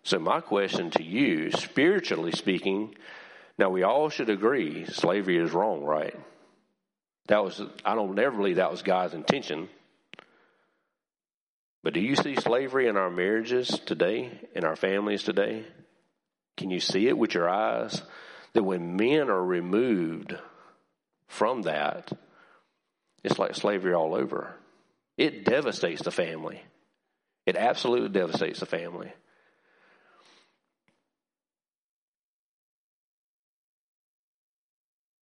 So, 0.03 0.19
my 0.19 0.41
question 0.41 0.91
to 0.93 1.05
you, 1.05 1.51
spiritually 1.53 2.33
speaking, 2.33 2.95
now 3.59 3.69
we 3.69 3.83
all 3.83 4.09
should 4.09 4.31
agree 4.31 4.87
slavery 4.87 5.37
is 5.37 5.53
wrong, 5.53 5.85
right? 5.85 6.19
That 7.27 7.45
was, 7.45 7.63
I 7.85 7.95
don't 7.95 8.19
ever 8.19 8.37
believe 8.37 8.57
that 8.57 8.71
was 8.71 8.83
God's 8.83 9.13
intention. 9.15 9.69
But 11.85 11.93
do 11.93 12.01
you 12.01 12.17
see 12.17 12.35
slavery 12.35 12.89
in 12.89 12.97
our 12.97 13.11
marriages 13.11 13.69
today, 13.69 14.41
in 14.55 14.65
our 14.65 14.75
families 14.75 15.23
today? 15.23 15.67
Can 16.57 16.71
you 16.71 16.81
see 16.81 17.09
it 17.09 17.19
with 17.19 17.35
your 17.35 17.49
eyes? 17.49 18.03
That 18.55 18.65
when 18.65 18.97
men 18.97 19.29
are 19.29 19.45
removed 19.45 20.35
from 21.29 21.63
that, 21.63 22.11
it's 23.23 23.39
like 23.39 23.55
slavery 23.55 23.93
all 23.93 24.15
over. 24.15 24.55
It 25.19 25.45
devastates 25.45 26.03
the 26.03 26.11
family. 26.11 26.63
It 27.47 27.57
absolutely 27.57 28.09
devastates 28.09 28.61
the 28.61 28.67
family. 28.67 29.13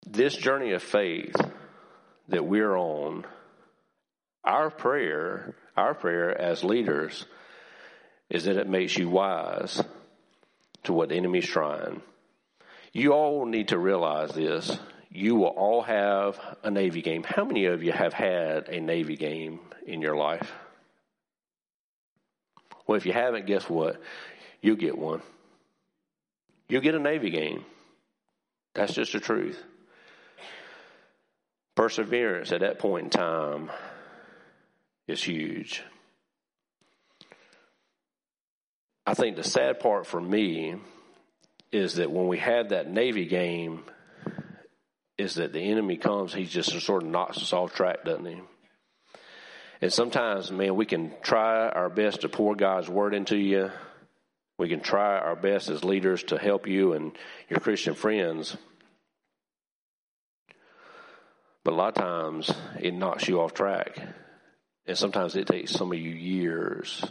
This 0.07 0.35
journey 0.37 0.73
of 0.73 0.83
faith 0.83 1.37
that 2.29 2.45
we're 2.45 2.77
on, 2.77 3.25
our 4.45 4.71
prayer, 4.71 5.55
our 5.77 5.95
prayer 5.95 6.37
as 6.39 6.65
leaders, 6.65 7.25
is 8.29 8.45
that 8.45 8.57
it 8.57 8.69
makes 8.69 8.97
you 8.97 9.09
wise 9.09 9.83
to 10.85 10.93
what 10.93 11.11
the 11.11 11.15
enemy's 11.15 11.47
trying. 11.47 12.03
You 12.93 13.13
all 13.13 13.47
need 13.47 13.69
to 13.69 13.79
realize 13.79 14.33
this. 14.33 14.77
You 15.11 15.37
will 15.37 15.47
all 15.47 15.83
have 15.83 16.41
a 16.63 16.71
Navy 16.71 17.03
game. 17.03 17.23
How 17.23 17.45
many 17.45 17.67
of 17.67 17.83
you 17.83 17.93
have 17.93 18.13
had 18.13 18.69
a 18.69 18.81
Navy 18.81 19.17
game 19.17 19.61
in 19.87 20.01
your 20.03 20.17
life? 20.17 20.51
Well, 22.87 22.97
if 22.97 23.07
you 23.07 23.13
haven't, 23.13 23.47
guess 23.47 23.69
what? 23.69 24.01
You'll 24.61 24.77
get 24.77 24.97
one. 24.97 25.23
You'll 26.69 26.83
get 26.83 26.95
a 26.95 26.99
Navy 26.99 27.31
game. 27.31 27.65
That's 28.75 28.95
just 28.95 29.13
the 29.13 29.21
truth. 29.21 29.61
Perseverance 31.75 32.53
at 32.53 32.61
that 32.61 32.79
point 32.79 33.05
in 33.05 33.11
time 33.11 33.71
is 35.09 35.23
huge. 35.23 35.83
I 39.07 39.15
think 39.15 39.37
the 39.37 39.43
sad 39.43 39.81
part 39.81 40.07
for 40.07 40.21
me 40.21 40.77
is 41.73 41.95
that 41.95 42.11
when 42.11 42.29
we 42.29 42.39
had 42.39 42.69
that 42.71 42.91
Navy 42.91 43.27
game, 43.27 43.83
is 45.21 45.35
that 45.35 45.53
the 45.53 45.61
enemy 45.61 45.97
comes, 45.97 46.33
he 46.33 46.45
just 46.45 46.71
sort 46.81 47.03
of 47.03 47.09
knocks 47.09 47.39
us 47.39 47.53
off 47.53 47.75
track, 47.75 48.05
doesn't 48.05 48.25
he? 48.25 48.41
And 49.81 49.93
sometimes, 49.93 50.53
man, 50.53 50.77
we 50.77 50.85
can 50.85 51.13
try 51.23 51.69
our 51.69 51.89
best 51.89 52.21
to 52.23 52.29
pour 52.29 52.55
God's 52.55 52.89
word 52.89 53.15
into 53.15 53.37
you. 53.37 53.71
We 54.59 54.69
can 54.69 54.81
try 54.81 55.19
our 55.19 55.37
best 55.37 55.71
as 55.71 55.85
leaders 55.85 56.23
to 56.25 56.39
help 56.39 56.67
you 56.67 56.93
and 56.93 57.13
your 57.49 57.61
Christian 57.61 57.95
friends. 57.95 58.57
But 61.65 61.73
a 61.73 61.77
lot 61.77 61.97
of 61.97 62.03
times 62.03 62.53
it 62.79 62.93
knocks 62.93 63.27
you 63.27 63.41
off 63.41 63.55
track. 63.55 63.99
And 64.87 64.99
sometimes 64.99 65.37
it 65.37 65.47
takes 65.47 65.71
some 65.71 65.93
of 65.93 65.99
you 65.99 66.11
years 66.11 67.05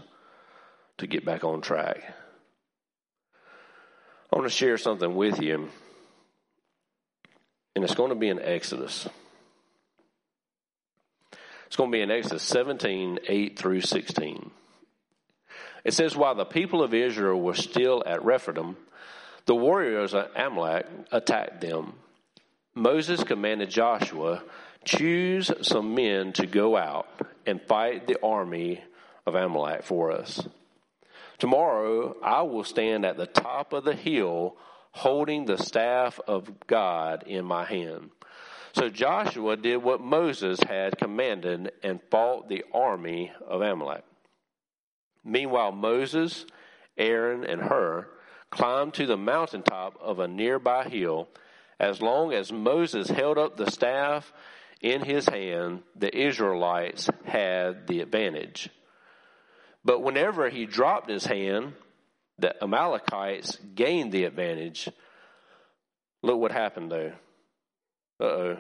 to 0.97 1.07
get 1.07 1.25
back 1.25 1.43
on 1.43 1.61
track. 1.61 2.03
I 4.31 4.35
want 4.35 4.47
to 4.47 4.55
share 4.55 4.77
something 4.77 5.15
with 5.15 5.41
you, 5.41 5.69
and 7.75 7.83
it's 7.83 7.95
going 7.95 8.09
to 8.09 8.15
be 8.15 8.29
in 8.29 8.39
Exodus. 8.39 9.07
It's 11.69 11.75
going 11.75 11.91
to 11.91 11.95
be 11.95 12.01
in 12.01 12.09
Exodus 12.09 12.41
17, 12.41 13.19
8 13.27 13.59
through 13.59 13.81
16. 13.81 14.49
It 15.85 15.93
says, 15.93 16.15
While 16.15 16.33
the 16.33 16.43
people 16.43 16.81
of 16.81 16.95
Israel 16.95 17.39
were 17.39 17.53
still 17.53 18.01
at 18.07 18.25
Rephidim, 18.25 18.75
the 19.45 19.53
warriors 19.53 20.15
of 20.15 20.31
Amalek 20.35 20.87
attacked 21.11 21.61
them. 21.61 21.93
Moses 22.73 23.23
commanded 23.23 23.69
Joshua, 23.69 24.41
Choose 24.83 25.51
some 25.61 25.93
men 25.93 26.33
to 26.33 26.47
go 26.47 26.75
out 26.75 27.07
and 27.45 27.61
fight 27.61 28.07
the 28.07 28.19
army 28.23 28.83
of 29.27 29.35
Amalek 29.35 29.83
for 29.83 30.11
us. 30.11 30.41
Tomorrow 31.37 32.15
I 32.23 32.41
will 32.41 32.63
stand 32.63 33.05
at 33.05 33.15
the 33.15 33.27
top 33.27 33.73
of 33.73 33.83
the 33.83 33.93
hill 33.93 34.57
holding 34.89 35.45
the 35.45 35.59
staff 35.59 36.19
of 36.27 36.65
God 36.65 37.25
in 37.27 37.45
my 37.45 37.63
hand. 37.63 38.09
So 38.73 38.89
Joshua 38.89 39.57
did 39.57 39.77
what 39.77 40.01
Moses 40.01 40.59
had 40.61 40.97
commanded 40.97 41.71
and 41.83 41.99
fought 42.11 42.49
the 42.49 42.63
army 42.73 43.31
of 43.45 43.61
Amalek. 43.61 44.03
Meanwhile, 45.23 45.71
Moses, 45.71 46.45
Aaron, 46.97 47.43
and 47.43 47.61
Hur 47.61 48.07
climbed 48.49 48.93
to 48.95 49.05
the 49.05 49.17
mountaintop 49.17 49.97
of 50.01 50.19
a 50.19 50.27
nearby 50.27 50.87
hill. 50.87 51.27
As 51.79 52.01
long 52.01 52.33
as 52.33 52.51
Moses 52.51 53.09
held 53.09 53.37
up 53.37 53.57
the 53.57 53.71
staff 53.71 54.31
in 54.81 55.01
his 55.01 55.27
hand, 55.27 55.83
the 55.95 56.15
Israelites 56.15 57.09
had 57.25 57.87
the 57.87 58.01
advantage. 58.01 58.69
But 59.83 60.01
whenever 60.01 60.49
he 60.49 60.65
dropped 60.65 61.09
his 61.09 61.25
hand, 61.25 61.73
the 62.37 62.61
Amalekites 62.63 63.57
gained 63.75 64.11
the 64.11 64.25
advantage. 64.25 64.89
Look 66.21 66.39
what 66.39 66.51
happened 66.51 66.91
though. 66.91 67.13
Uh 68.19 68.23
oh. 68.23 68.57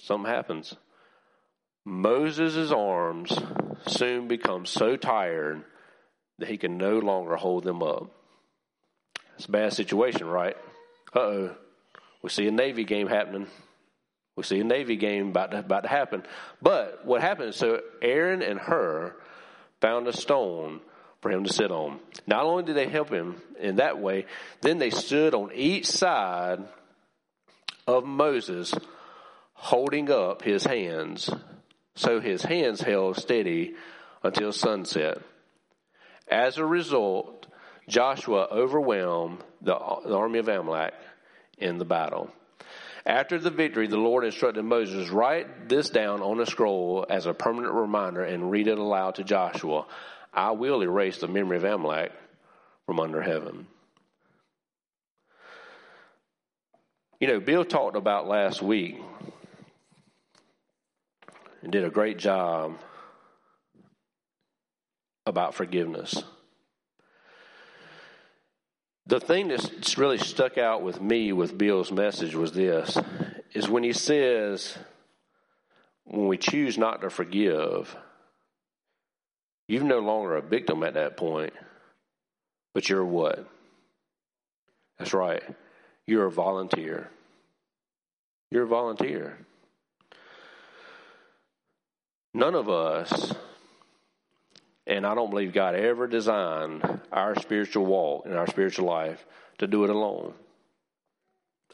Something 0.00 0.30
happens. 0.30 0.74
Moses' 1.84 2.70
arms 2.70 3.36
soon 3.86 4.28
become 4.28 4.66
so 4.66 4.96
tired 4.96 5.62
that 6.38 6.48
he 6.48 6.56
can 6.56 6.76
no 6.76 6.98
longer 6.98 7.36
hold 7.36 7.64
them 7.64 7.82
up. 7.82 8.10
It's 9.36 9.46
a 9.46 9.50
bad 9.50 9.72
situation, 9.72 10.26
right? 10.26 10.56
Uh 11.14 11.20
oh. 11.20 11.56
We 12.22 12.28
see 12.28 12.46
a 12.46 12.50
Navy 12.52 12.84
game 12.84 13.08
happening. 13.08 13.46
We 14.36 14.44
see 14.44 14.60
a 14.60 14.64
Navy 14.64 14.96
game 14.96 15.28
about 15.28 15.50
to, 15.50 15.58
about 15.58 15.82
to 15.82 15.88
happen. 15.88 16.22
But 16.62 17.04
what 17.04 17.20
happened, 17.20 17.54
so 17.54 17.80
Aaron 18.00 18.42
and 18.42 18.58
Hur 18.58 19.14
found 19.80 20.06
a 20.06 20.12
stone 20.12 20.80
for 21.20 21.30
him 21.30 21.44
to 21.44 21.52
sit 21.52 21.70
on. 21.70 21.98
Not 22.26 22.44
only 22.44 22.62
did 22.62 22.76
they 22.76 22.88
help 22.88 23.10
him 23.10 23.40
in 23.58 23.76
that 23.76 23.98
way, 23.98 24.26
then 24.62 24.78
they 24.78 24.90
stood 24.90 25.34
on 25.34 25.50
each 25.54 25.86
side 25.86 26.60
of 27.86 28.04
Moses, 28.04 28.74
holding 29.54 30.10
up 30.10 30.42
his 30.42 30.64
hands, 30.64 31.30
so 31.94 32.20
his 32.20 32.42
hands 32.42 32.80
held 32.80 33.16
steady 33.16 33.74
until 34.22 34.52
sunset. 34.52 35.18
As 36.28 36.58
a 36.58 36.64
result, 36.64 37.46
Joshua 37.88 38.46
overwhelmed 38.50 39.42
the, 39.60 39.74
the 40.04 40.16
army 40.16 40.38
of 40.38 40.48
Amalek 40.48 40.94
in 41.58 41.78
the 41.78 41.84
battle. 41.84 42.30
After 43.04 43.38
the 43.38 43.50
victory, 43.50 43.86
the 43.86 43.96
Lord 43.96 44.24
instructed 44.24 44.62
Moses, 44.62 45.10
write 45.10 45.68
this 45.68 45.90
down 45.90 46.20
on 46.22 46.38
a 46.38 46.46
scroll 46.46 47.06
as 47.08 47.26
a 47.26 47.34
permanent 47.34 47.74
reminder 47.74 48.22
and 48.22 48.50
read 48.50 48.68
it 48.68 48.78
aloud 48.78 49.16
to 49.16 49.24
Joshua. 49.24 49.86
I 50.32 50.52
will 50.52 50.82
erase 50.82 51.18
the 51.18 51.28
memory 51.28 51.56
of 51.56 51.64
Amalek 51.64 52.12
from 52.86 53.00
under 53.00 53.22
heaven. 53.22 53.66
You 57.20 57.26
know, 57.26 57.38
Bill 57.38 57.66
talked 57.66 57.96
about 57.96 58.26
last 58.26 58.62
week 58.62 58.98
and 61.62 61.70
did 61.70 61.84
a 61.84 61.90
great 61.90 62.16
job 62.16 62.78
about 65.26 65.54
forgiveness. 65.54 66.24
The 69.06 69.20
thing 69.20 69.48
that's 69.48 69.98
really 69.98 70.16
stuck 70.16 70.56
out 70.56 70.82
with 70.82 71.00
me 71.02 71.32
with 71.32 71.58
Bill's 71.58 71.92
message 71.92 72.34
was 72.34 72.52
this 72.52 72.96
is 73.52 73.68
when 73.68 73.82
he 73.82 73.92
says, 73.92 74.78
when 76.04 76.26
we 76.26 76.38
choose 76.38 76.78
not 76.78 77.02
to 77.02 77.10
forgive, 77.10 77.94
you're 79.68 79.84
no 79.84 79.98
longer 79.98 80.36
a 80.36 80.42
victim 80.42 80.82
at 80.84 80.94
that 80.94 81.18
point, 81.18 81.52
but 82.72 82.88
you're 82.88 83.04
what? 83.04 83.46
That's 84.98 85.12
right. 85.12 85.42
You're 86.10 86.26
a 86.26 86.30
volunteer. 86.32 87.08
You're 88.50 88.64
a 88.64 88.66
volunteer. 88.66 89.38
None 92.34 92.56
of 92.56 92.68
us, 92.68 93.32
and 94.88 95.06
I 95.06 95.14
don't 95.14 95.30
believe 95.30 95.52
God 95.52 95.76
ever 95.76 96.08
designed 96.08 96.82
our 97.12 97.40
spiritual 97.40 97.86
walk 97.86 98.26
and 98.26 98.34
our 98.34 98.48
spiritual 98.48 98.86
life 98.86 99.24
to 99.58 99.68
do 99.68 99.84
it 99.84 99.90
alone. 99.90 100.34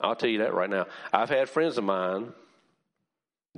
I'll 0.02 0.14
tell 0.14 0.28
you 0.28 0.40
that 0.40 0.52
right 0.52 0.68
now. 0.68 0.84
I've 1.14 1.30
had 1.30 1.48
friends 1.48 1.78
of 1.78 1.84
mine 1.84 2.34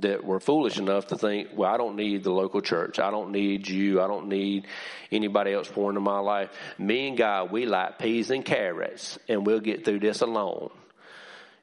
that 0.01 0.23
were 0.23 0.39
foolish 0.39 0.77
enough 0.77 1.07
to 1.07 1.17
think, 1.17 1.49
well, 1.55 1.73
I 1.73 1.77
don't 1.77 1.95
need 1.95 2.23
the 2.23 2.31
local 2.31 2.61
church. 2.61 2.99
I 2.99 3.11
don't 3.11 3.31
need 3.31 3.67
you. 3.67 4.01
I 4.01 4.07
don't 4.07 4.27
need 4.27 4.67
anybody 5.11 5.53
else 5.53 5.69
pouring 5.69 5.95
into 5.95 6.09
my 6.09 6.19
life. 6.19 6.49
Me 6.77 7.07
and 7.09 7.17
God, 7.17 7.51
we 7.51 7.65
like 7.65 7.99
peas 7.99 8.29
and 8.29 8.43
carrots, 8.43 9.17
and 9.27 9.45
we'll 9.45 9.59
get 9.59 9.85
through 9.85 9.99
this 9.99 10.21
alone. 10.21 10.69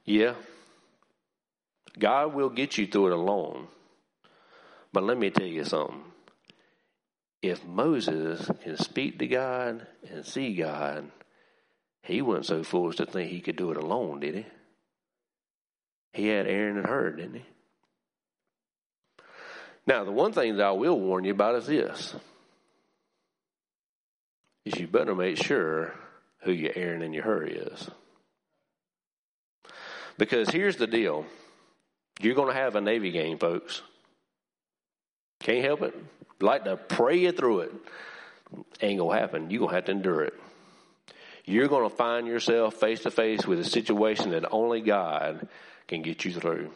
Yeah. 0.04 0.34
God 1.98 2.34
will 2.34 2.50
get 2.50 2.78
you 2.78 2.86
through 2.86 3.08
it 3.08 3.12
alone. 3.12 3.68
But 4.92 5.04
let 5.04 5.18
me 5.18 5.30
tell 5.30 5.46
you 5.46 5.64
something. 5.64 6.02
If 7.42 7.64
Moses 7.64 8.50
can 8.62 8.76
speak 8.76 9.18
to 9.18 9.26
God 9.26 9.86
and 10.10 10.24
see 10.24 10.54
God, 10.54 11.10
he 12.02 12.22
wasn't 12.22 12.46
so 12.46 12.62
foolish 12.62 12.96
to 12.96 13.06
think 13.06 13.30
he 13.30 13.40
could 13.40 13.56
do 13.56 13.70
it 13.70 13.76
alone, 13.76 14.20
did 14.20 14.34
he? 14.36 14.46
He 16.12 16.28
had 16.28 16.46
Aaron 16.46 16.78
and 16.78 16.86
Hur, 16.86 17.10
didn't 17.10 17.34
he? 17.34 17.44
Now, 19.86 20.04
the 20.04 20.12
one 20.12 20.32
thing 20.32 20.56
that 20.56 20.66
I 20.66 20.72
will 20.72 20.98
warn 20.98 21.24
you 21.24 21.32
about 21.32 21.54
is 21.56 21.66
this. 21.66 22.14
Is 24.64 24.80
you 24.80 24.88
better 24.88 25.14
make 25.14 25.36
sure 25.36 25.94
who 26.42 26.52
your 26.52 26.72
Aaron 26.74 27.02
and 27.02 27.14
your 27.14 27.22
Hur 27.22 27.44
is. 27.44 27.88
Because 30.18 30.48
here's 30.48 30.76
the 30.76 30.86
deal. 30.86 31.24
You're 32.20 32.34
going 32.34 32.52
to 32.52 32.58
have 32.58 32.74
a 32.76 32.80
Navy 32.80 33.10
game, 33.10 33.38
folks. 33.38 33.82
Can't 35.40 35.64
help 35.64 35.82
it. 35.82 35.94
Like 36.40 36.64
to 36.64 36.76
pray 36.76 37.18
you 37.18 37.32
through 37.32 37.60
it. 37.60 37.72
Ain't 38.80 38.98
going 38.98 39.16
to 39.16 39.20
happen. 39.20 39.50
You're 39.50 39.60
going 39.60 39.70
to 39.70 39.74
have 39.76 39.84
to 39.86 39.92
endure 39.92 40.22
it. 40.22 40.34
You're 41.44 41.68
going 41.68 41.88
to 41.88 41.94
find 41.94 42.26
yourself 42.26 42.74
face 42.74 43.02
to 43.02 43.10
face 43.10 43.46
with 43.46 43.60
a 43.60 43.64
situation 43.64 44.30
that 44.30 44.50
only 44.50 44.80
God 44.80 45.46
can 45.86 46.02
get 46.02 46.24
you 46.24 46.32
through. 46.32 46.72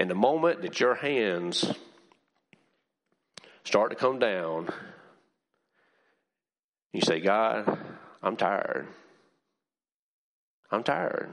And 0.00 0.08
the 0.08 0.14
moment 0.14 0.62
that 0.62 0.80
your 0.80 0.94
hands 0.94 1.70
start 3.64 3.90
to 3.90 3.96
come 3.96 4.18
down, 4.18 4.70
you 6.94 7.02
say, 7.02 7.20
God, 7.20 7.78
I'm 8.22 8.38
tired. 8.38 8.88
I'm 10.70 10.84
tired. 10.84 11.28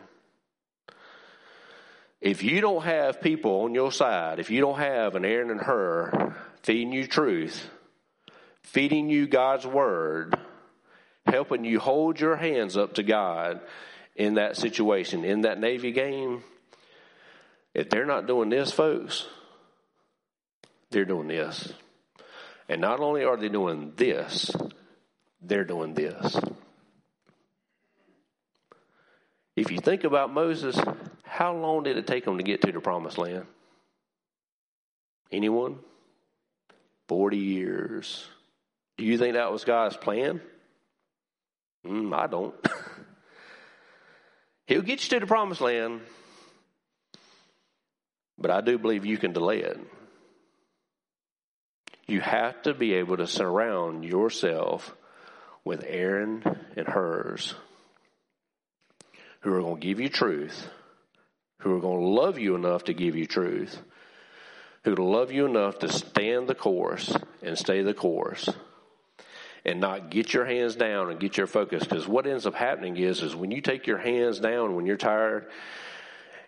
If 2.20 2.44
you 2.44 2.60
don't 2.60 2.84
have 2.84 3.22
people 3.22 3.62
on 3.62 3.74
your 3.74 3.94
side, 3.94 4.40
if 4.40 4.50
you 4.50 4.60
don't 4.60 4.80
have 4.80 5.16
an 5.16 5.24
Aaron 5.24 5.50
and 5.50 5.62
Hur 5.62 6.36
feeding 6.64 6.92
you 6.92 7.08
truth, 7.08 7.70
feeding 8.64 9.10
you 9.10 9.28
God's 9.28 9.66
word, 9.66 10.38
helping 11.26 11.64
you 11.64 11.80
hold 11.80 12.20
your 12.20 12.36
hands 12.36 12.76
up 12.76 12.96
to 12.96 13.04
God 13.04 13.62
in 14.14 14.34
that 14.34 14.58
situation, 14.58 15.24
in 15.24 15.44
that 15.44 15.58
Navy 15.58 15.94
game, 15.94 16.44
if 17.78 17.92
they're 17.92 18.08
not 18.08 18.26
doing 18.26 18.50
this, 18.50 18.72
folks, 18.72 19.28
they're 20.90 21.06
doing 21.06 21.28
this. 21.28 21.72
And 22.68 22.82
not 22.82 23.00
only 23.00 23.24
are 23.24 23.38
they 23.38 23.50
doing 23.50 23.94
this, 23.96 24.52
they're 25.44 25.64
doing 25.64 25.94
this. 25.94 26.42
If 29.56 29.72
you 29.72 29.78
think 29.78 30.06
about 30.06 30.34
Moses, 30.34 30.80
how 31.24 31.56
long 31.56 31.84
did 31.84 31.98
it 31.98 32.08
take 32.08 32.26
him 32.26 32.38
to 32.38 32.44
get 32.44 32.62
to 32.62 32.72
the 32.72 32.80
promised 32.80 33.20
land? 33.20 33.46
Anyone? 35.32 35.78
40 37.10 37.38
years. 37.38 38.26
Do 38.98 39.06
you 39.06 39.20
think 39.20 39.36
that 39.36 39.52
was 39.52 39.66
God's 39.66 39.98
plan? 39.98 40.42
Mm, 41.86 42.12
I 42.12 42.26
don't. 42.26 42.56
He'll 44.66 44.82
get 44.82 45.04
you 45.04 45.10
to 45.12 45.20
the 45.20 45.28
promised 45.28 45.62
land, 45.62 46.02
but 48.38 48.52
I 48.52 48.62
do 48.62 48.78
believe 48.78 49.06
you 49.06 49.18
can 49.18 49.34
delay 49.34 49.60
it. 49.60 49.80
You 52.08 52.22
have 52.22 52.62
to 52.64 52.74
be 52.74 52.94
able 52.94 53.18
to 53.18 53.28
surround 53.28 54.06
yourself 54.06 54.96
with 55.66 55.84
Aaron 55.86 56.44
and 56.76 56.88
Hurs 56.88 57.54
who 59.42 59.54
are 59.54 59.62
going 59.62 59.80
to 59.80 59.88
give 59.88 60.00
you 60.00 60.10
truth, 60.10 60.68
who 61.60 61.76
are 61.76 61.80
going 61.80 62.00
to 62.00 62.06
love 62.06 62.40
you 62.40 62.56
enough 62.56 62.86
to 62.86 62.94
give 62.94 63.16
you 63.16 63.26
truth, 63.26 63.82
who 64.84 64.96
love 64.96 65.32
you 65.32 65.46
enough 65.46 65.80
to 65.80 65.90
stand 65.90 66.48
the 66.48 66.56
course 66.56 67.16
and 67.42 67.58
stay 67.58 67.82
the 67.82 67.94
course 67.94 68.50
and 69.66 69.82
not 69.82 70.10
get 70.10 70.34
your 70.34 70.46
hands 70.46 70.76
down 70.76 71.10
and 71.10 71.20
get 71.20 71.38
your 71.38 71.48
focus 71.48 71.84
because 71.84 72.08
what 72.08 72.26
ends 72.26 72.46
up 72.46 72.56
happening 72.56 72.96
is 72.96 73.22
is 73.22 73.36
when 73.36 73.52
you 73.52 73.60
take 73.60 73.86
your 73.86 73.98
hands 73.98 74.40
down 74.40 74.76
when 74.76 74.86
you're 74.86 74.96
tired 74.96 75.48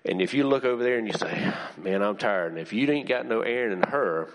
and 0.06 0.22
if 0.22 0.34
you 0.34 0.44
look 0.46 0.64
over 0.64 0.82
there 0.82 0.98
and 0.98 1.08
you 1.08 1.14
say, 1.14 1.54
man, 1.78 2.02
I'm 2.02 2.18
tired. 2.18 2.52
And 2.52 2.60
if 2.60 2.74
you 2.74 2.90
ain't 2.90 3.08
got 3.08 3.26
no 3.26 3.42
Aaron 3.42 3.74
and 3.74 3.86
Hur, 3.86 4.30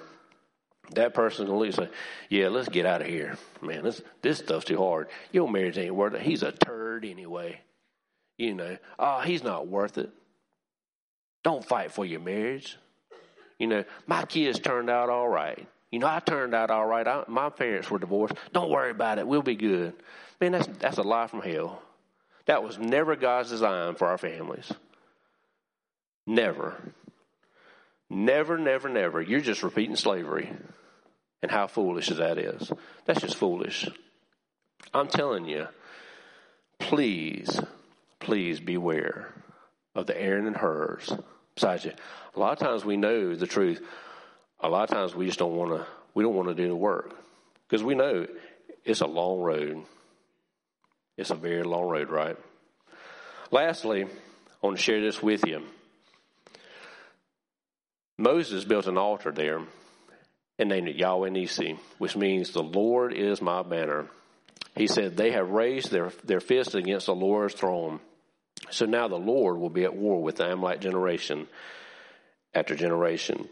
that 0.92 1.14
person's 1.14 1.48
going 1.48 1.70
to 1.70 1.76
say, 1.76 1.88
yeah, 2.28 2.48
let's 2.48 2.68
get 2.68 2.86
out 2.86 3.00
of 3.00 3.06
here. 3.06 3.38
Man, 3.62 3.82
this, 3.82 4.02
this 4.20 4.38
stuff's 4.38 4.66
too 4.66 4.76
hard. 4.76 5.08
Your 5.32 5.50
marriage 5.50 5.78
ain't 5.78 5.94
worth 5.94 6.14
it. 6.14 6.20
He's 6.22 6.42
a 6.42 6.52
turd 6.52 7.04
anyway. 7.04 7.60
You 8.36 8.54
know, 8.54 8.76
oh, 8.98 9.20
he's 9.20 9.42
not 9.42 9.68
worth 9.68 9.96
it. 9.96 10.10
Don't 11.42 11.64
fight 11.64 11.92
for 11.92 12.04
your 12.04 12.20
marriage. 12.20 12.76
You 13.58 13.68
know, 13.68 13.84
my 14.06 14.24
kids 14.24 14.58
turned 14.58 14.90
out 14.90 15.08
all 15.08 15.28
right. 15.28 15.66
You 15.90 16.00
know, 16.00 16.08
I 16.08 16.18
turned 16.18 16.54
out 16.54 16.70
all 16.70 16.86
right. 16.86 17.06
I, 17.06 17.24
my 17.28 17.50
parents 17.50 17.88
were 17.90 17.98
divorced. 17.98 18.34
Don't 18.52 18.70
worry 18.70 18.90
about 18.90 19.18
it. 19.18 19.26
We'll 19.26 19.42
be 19.42 19.54
good. 19.54 19.94
Man, 20.40 20.52
that's, 20.52 20.66
that's 20.78 20.98
a 20.98 21.02
lie 21.02 21.28
from 21.28 21.40
hell. 21.40 21.80
That 22.46 22.62
was 22.62 22.78
never 22.78 23.16
God's 23.16 23.50
design 23.50 23.94
for 23.94 24.08
our 24.08 24.18
families. 24.18 24.70
Never. 26.26 26.74
Never, 28.10 28.58
never, 28.58 28.88
never. 28.88 29.20
You're 29.20 29.40
just 29.40 29.62
repeating 29.62 29.96
slavery. 29.96 30.50
And 31.42 31.50
how 31.50 31.66
foolish 31.66 32.08
that 32.08 32.38
is. 32.38 32.72
That's 33.04 33.20
just 33.20 33.36
foolish. 33.36 33.86
I'm 34.94 35.08
telling 35.08 35.44
you, 35.44 35.68
please, 36.78 37.60
please 38.18 38.60
beware 38.60 39.34
of 39.94 40.06
the 40.06 40.18
Aaron 40.18 40.46
and 40.46 40.56
Hurs 40.56 41.12
beside 41.54 41.84
you. 41.84 41.92
A 42.34 42.40
lot 42.40 42.52
of 42.52 42.58
times 42.66 42.84
we 42.84 42.96
know 42.96 43.34
the 43.34 43.46
truth. 43.46 43.82
A 44.60 44.68
lot 44.68 44.90
of 44.90 44.96
times 44.96 45.14
we 45.14 45.26
just 45.26 45.38
don't 45.38 45.56
want 45.56 45.72
to. 45.72 45.86
We 46.14 46.22
don't 46.22 46.34
want 46.34 46.48
to 46.48 46.54
do 46.54 46.68
the 46.68 46.76
work 46.76 47.14
because 47.68 47.82
we 47.82 47.94
know 47.94 48.26
it's 48.84 49.00
a 49.00 49.06
long 49.06 49.40
road. 49.40 49.84
It's 51.16 51.30
a 51.30 51.34
very 51.34 51.62
long 51.62 51.88
road, 51.88 52.08
right? 52.08 52.36
Lastly, 53.50 54.04
I 54.04 54.66
want 54.66 54.76
to 54.76 54.82
share 54.82 55.00
this 55.00 55.22
with 55.22 55.46
you. 55.46 55.62
Moses 58.18 58.64
built 58.64 58.86
an 58.86 58.98
altar 58.98 59.32
there, 59.32 59.60
and 60.58 60.68
named 60.68 60.88
it 60.88 60.96
Yahweh 60.96 61.30
Nissi, 61.30 61.78
which 61.98 62.16
means 62.16 62.50
the 62.50 62.62
Lord 62.62 63.12
is 63.12 63.42
my 63.42 63.62
banner. 63.62 64.06
He 64.76 64.86
said, 64.86 65.16
They 65.16 65.32
have 65.32 65.50
raised 65.50 65.90
their, 65.90 66.12
their 66.24 66.40
fist 66.40 66.74
against 66.74 67.06
the 67.06 67.14
Lord's 67.14 67.54
throne. 67.54 68.00
So 68.70 68.86
now 68.86 69.08
the 69.08 69.16
Lord 69.16 69.58
will 69.58 69.70
be 69.70 69.84
at 69.84 69.96
war 69.96 70.22
with 70.22 70.36
the 70.36 70.52
Amalek 70.52 70.80
generation 70.80 71.48
after 72.54 72.74
generation. 72.74 73.48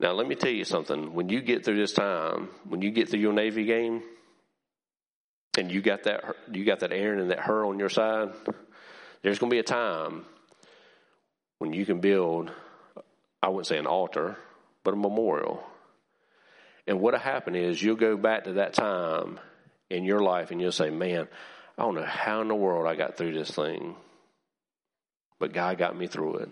Now, 0.00 0.12
let 0.12 0.26
me 0.26 0.34
tell 0.34 0.50
you 0.50 0.64
something. 0.64 1.14
When 1.14 1.28
you 1.28 1.40
get 1.40 1.64
through 1.64 1.76
this 1.76 1.92
time, 1.92 2.48
when 2.68 2.82
you 2.82 2.90
get 2.90 3.08
through 3.08 3.20
your 3.20 3.32
Navy 3.32 3.64
game, 3.64 4.02
and 5.56 5.70
you 5.70 5.80
got 5.80 6.04
that 6.04 6.24
you 6.52 6.64
got 6.64 6.80
that 6.80 6.92
Aaron 6.92 7.20
and 7.20 7.30
that 7.30 7.38
Hur 7.38 7.66
on 7.66 7.78
your 7.78 7.88
side, 7.88 8.32
there's 9.22 9.38
going 9.38 9.50
to 9.50 9.54
be 9.54 9.60
a 9.60 9.62
time 9.62 10.24
when 11.58 11.72
you 11.72 11.86
can 11.86 12.00
build, 12.00 12.50
I 13.44 13.48
wouldn't 13.48 13.66
say 13.66 13.76
an 13.76 13.86
altar, 13.86 14.38
but 14.84 14.94
a 14.94 14.96
memorial. 14.96 15.62
And 16.86 16.98
what'll 16.98 17.20
happen 17.20 17.54
is 17.54 17.82
you'll 17.82 17.94
go 17.94 18.16
back 18.16 18.44
to 18.44 18.54
that 18.54 18.72
time 18.72 19.38
in 19.90 20.04
your 20.04 20.20
life 20.20 20.50
and 20.50 20.62
you'll 20.62 20.72
say, 20.72 20.88
man, 20.88 21.28
I 21.76 21.82
don't 21.82 21.94
know 21.94 22.06
how 22.06 22.40
in 22.40 22.48
the 22.48 22.54
world 22.54 22.86
I 22.86 22.96
got 22.96 23.18
through 23.18 23.34
this 23.34 23.50
thing, 23.50 23.96
but 25.38 25.52
God 25.52 25.76
got 25.76 25.94
me 25.94 26.06
through 26.06 26.36
it. 26.36 26.48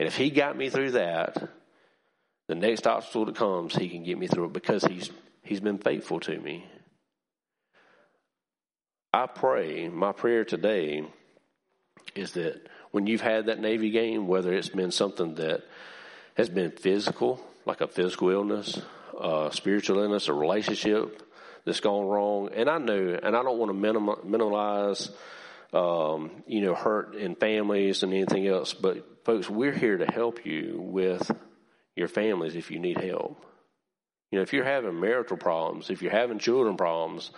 And 0.00 0.08
if 0.08 0.16
He 0.16 0.30
got 0.30 0.56
me 0.56 0.70
through 0.70 0.92
that, 0.92 1.50
the 2.48 2.56
next 2.56 2.88
obstacle 2.88 3.26
that 3.26 3.36
comes, 3.36 3.76
He 3.76 3.88
can 3.88 4.02
get 4.02 4.18
me 4.18 4.26
through 4.26 4.46
it 4.46 4.52
because 4.52 4.82
He's 4.82 5.10
He's 5.44 5.60
been 5.60 5.78
faithful 5.78 6.18
to 6.20 6.36
me. 6.36 6.66
I 9.14 9.26
pray, 9.26 9.88
my 9.88 10.10
prayer 10.10 10.44
today 10.44 11.06
is 12.16 12.32
that 12.32 12.68
when 12.90 13.06
you've 13.06 13.20
had 13.20 13.46
that 13.46 13.60
Navy 13.60 13.90
game, 13.90 14.26
whether 14.26 14.52
it's 14.52 14.68
been 14.68 14.90
something 14.90 15.36
that 15.36 15.62
has 16.38 16.48
been 16.48 16.70
physical, 16.70 17.44
like 17.66 17.80
a 17.80 17.88
physical 17.88 18.30
illness, 18.30 18.80
a 19.20 19.50
spiritual 19.52 19.98
illness, 19.98 20.28
a 20.28 20.32
relationship 20.32 21.20
that's 21.64 21.80
gone 21.80 22.06
wrong, 22.06 22.50
and 22.54 22.70
I 22.70 22.78
know, 22.78 23.18
and 23.20 23.36
I 23.36 23.42
don't 23.42 23.58
want 23.58 23.70
to 23.70 24.24
minimize, 24.24 25.10
um, 25.72 26.44
you 26.46 26.60
know, 26.60 26.74
hurt 26.74 27.16
in 27.16 27.34
families 27.34 28.04
and 28.04 28.14
anything 28.14 28.46
else, 28.46 28.72
but 28.72 29.24
folks, 29.24 29.50
we're 29.50 29.76
here 29.76 29.98
to 29.98 30.06
help 30.06 30.46
you 30.46 30.78
with 30.80 31.28
your 31.96 32.08
families 32.08 32.54
if 32.54 32.70
you 32.70 32.78
need 32.78 33.00
help. 33.00 33.44
You 34.30 34.38
know, 34.38 34.42
if 34.42 34.52
you're 34.52 34.64
having 34.64 35.00
marital 35.00 35.36
problems, 35.36 35.90
if 35.90 36.02
you're 36.02 36.12
having 36.12 36.38
children 36.38 36.76
problems, 36.76 37.32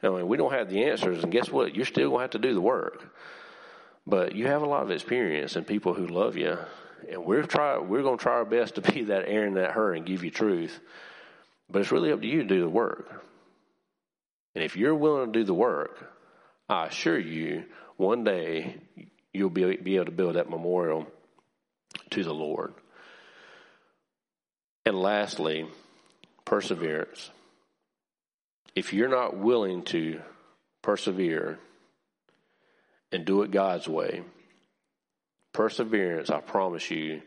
I 0.00 0.10
mean, 0.10 0.28
we 0.28 0.36
don't 0.36 0.52
have 0.52 0.70
the 0.70 0.84
answers, 0.84 1.24
and 1.24 1.32
guess 1.32 1.50
what? 1.50 1.74
You're 1.74 1.86
still 1.86 2.10
going 2.10 2.18
to 2.18 2.22
have 2.22 2.30
to 2.30 2.38
do 2.38 2.54
the 2.54 2.60
work. 2.60 3.12
But 4.06 4.36
you 4.36 4.46
have 4.46 4.62
a 4.62 4.66
lot 4.66 4.82
of 4.82 4.90
experience 4.90 5.56
and 5.56 5.66
people 5.66 5.94
who 5.94 6.06
love 6.06 6.36
you, 6.36 6.58
and 7.10 7.24
we're 7.24 7.42
try 7.42 7.78
we're 7.78 8.02
going 8.02 8.18
to 8.18 8.22
try 8.22 8.34
our 8.34 8.44
best 8.44 8.76
to 8.76 8.80
be 8.80 9.04
that 9.04 9.24
Aaron, 9.26 9.54
that 9.54 9.72
Hur, 9.72 9.94
and 9.94 10.06
give 10.06 10.24
you 10.24 10.30
truth. 10.30 10.78
But 11.70 11.82
it's 11.82 11.92
really 11.92 12.12
up 12.12 12.20
to 12.20 12.26
you 12.26 12.42
to 12.42 12.48
do 12.48 12.60
the 12.60 12.68
work. 12.68 13.24
And 14.54 14.62
if 14.62 14.76
you're 14.76 14.94
willing 14.94 15.32
to 15.32 15.38
do 15.38 15.44
the 15.44 15.54
work, 15.54 16.12
I 16.68 16.86
assure 16.86 17.18
you, 17.18 17.64
one 17.96 18.24
day 18.24 18.76
you'll 19.32 19.50
be, 19.50 19.76
be 19.76 19.96
able 19.96 20.06
to 20.06 20.12
build 20.12 20.36
that 20.36 20.50
memorial 20.50 21.06
to 22.10 22.22
the 22.22 22.34
Lord. 22.34 22.74
And 24.86 24.96
lastly, 24.96 25.66
perseverance 26.44 27.30
if 28.74 28.92
you're 28.92 29.08
not 29.08 29.36
willing 29.36 29.82
to 29.82 30.20
persevere 30.82 31.58
and 33.12 33.24
do 33.24 33.42
it 33.42 33.50
God's 33.50 33.88
way, 33.88 34.22
perseverance, 35.54 36.28
I 36.28 36.40
promise 36.40 36.90
you, 36.90 37.22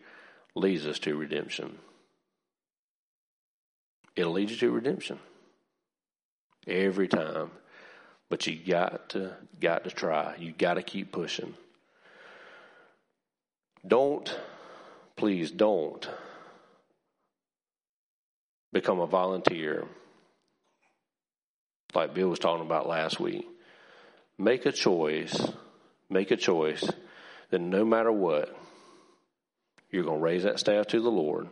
leads 0.53 0.85
us 0.85 0.99
to 0.99 1.17
redemption. 1.17 1.79
It'll 4.15 4.33
lead 4.33 4.51
you 4.51 4.57
to 4.57 4.71
redemption 4.71 5.17
every 6.67 7.07
time. 7.07 7.49
But 8.29 8.45
you 8.45 8.57
got 8.57 9.09
to 9.09 9.33
got 9.59 9.85
to 9.85 9.89
try. 9.89 10.35
You 10.37 10.51
got 10.51 10.75
to 10.75 10.83
keep 10.83 11.11
pushing. 11.11 11.55
Don't 13.87 14.37
please 15.15 15.49
don't 15.49 16.07
become 18.73 18.99
a 18.99 19.07
volunteer 19.07 19.85
like 21.95 22.13
Bill 22.13 22.27
was 22.27 22.39
talking 22.39 22.65
about 22.65 22.87
last 22.87 23.19
week. 23.19 23.47
Make 24.37 24.65
a 24.65 24.71
choice, 24.71 25.51
make 26.09 26.31
a 26.31 26.35
choice 26.35 26.87
that 27.49 27.61
no 27.61 27.85
matter 27.85 28.11
what, 28.11 28.55
you're 29.89 30.03
going 30.03 30.19
to 30.19 30.23
raise 30.23 30.43
that 30.43 30.59
staff 30.59 30.87
to 30.87 30.99
the 30.99 31.09
Lord. 31.09 31.47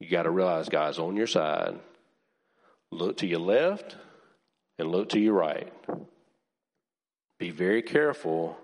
You 0.00 0.08
got 0.08 0.24
to 0.24 0.30
realize 0.30 0.68
God's 0.68 0.98
on 0.98 1.16
your 1.16 1.26
side. 1.26 1.78
Look 2.90 3.18
to 3.18 3.26
your 3.26 3.40
left 3.40 3.96
and 4.78 4.90
look 4.90 5.10
to 5.10 5.20
your 5.20 5.34
right. 5.34 5.72
Be 7.38 7.50
very 7.50 7.82
careful 7.82 8.56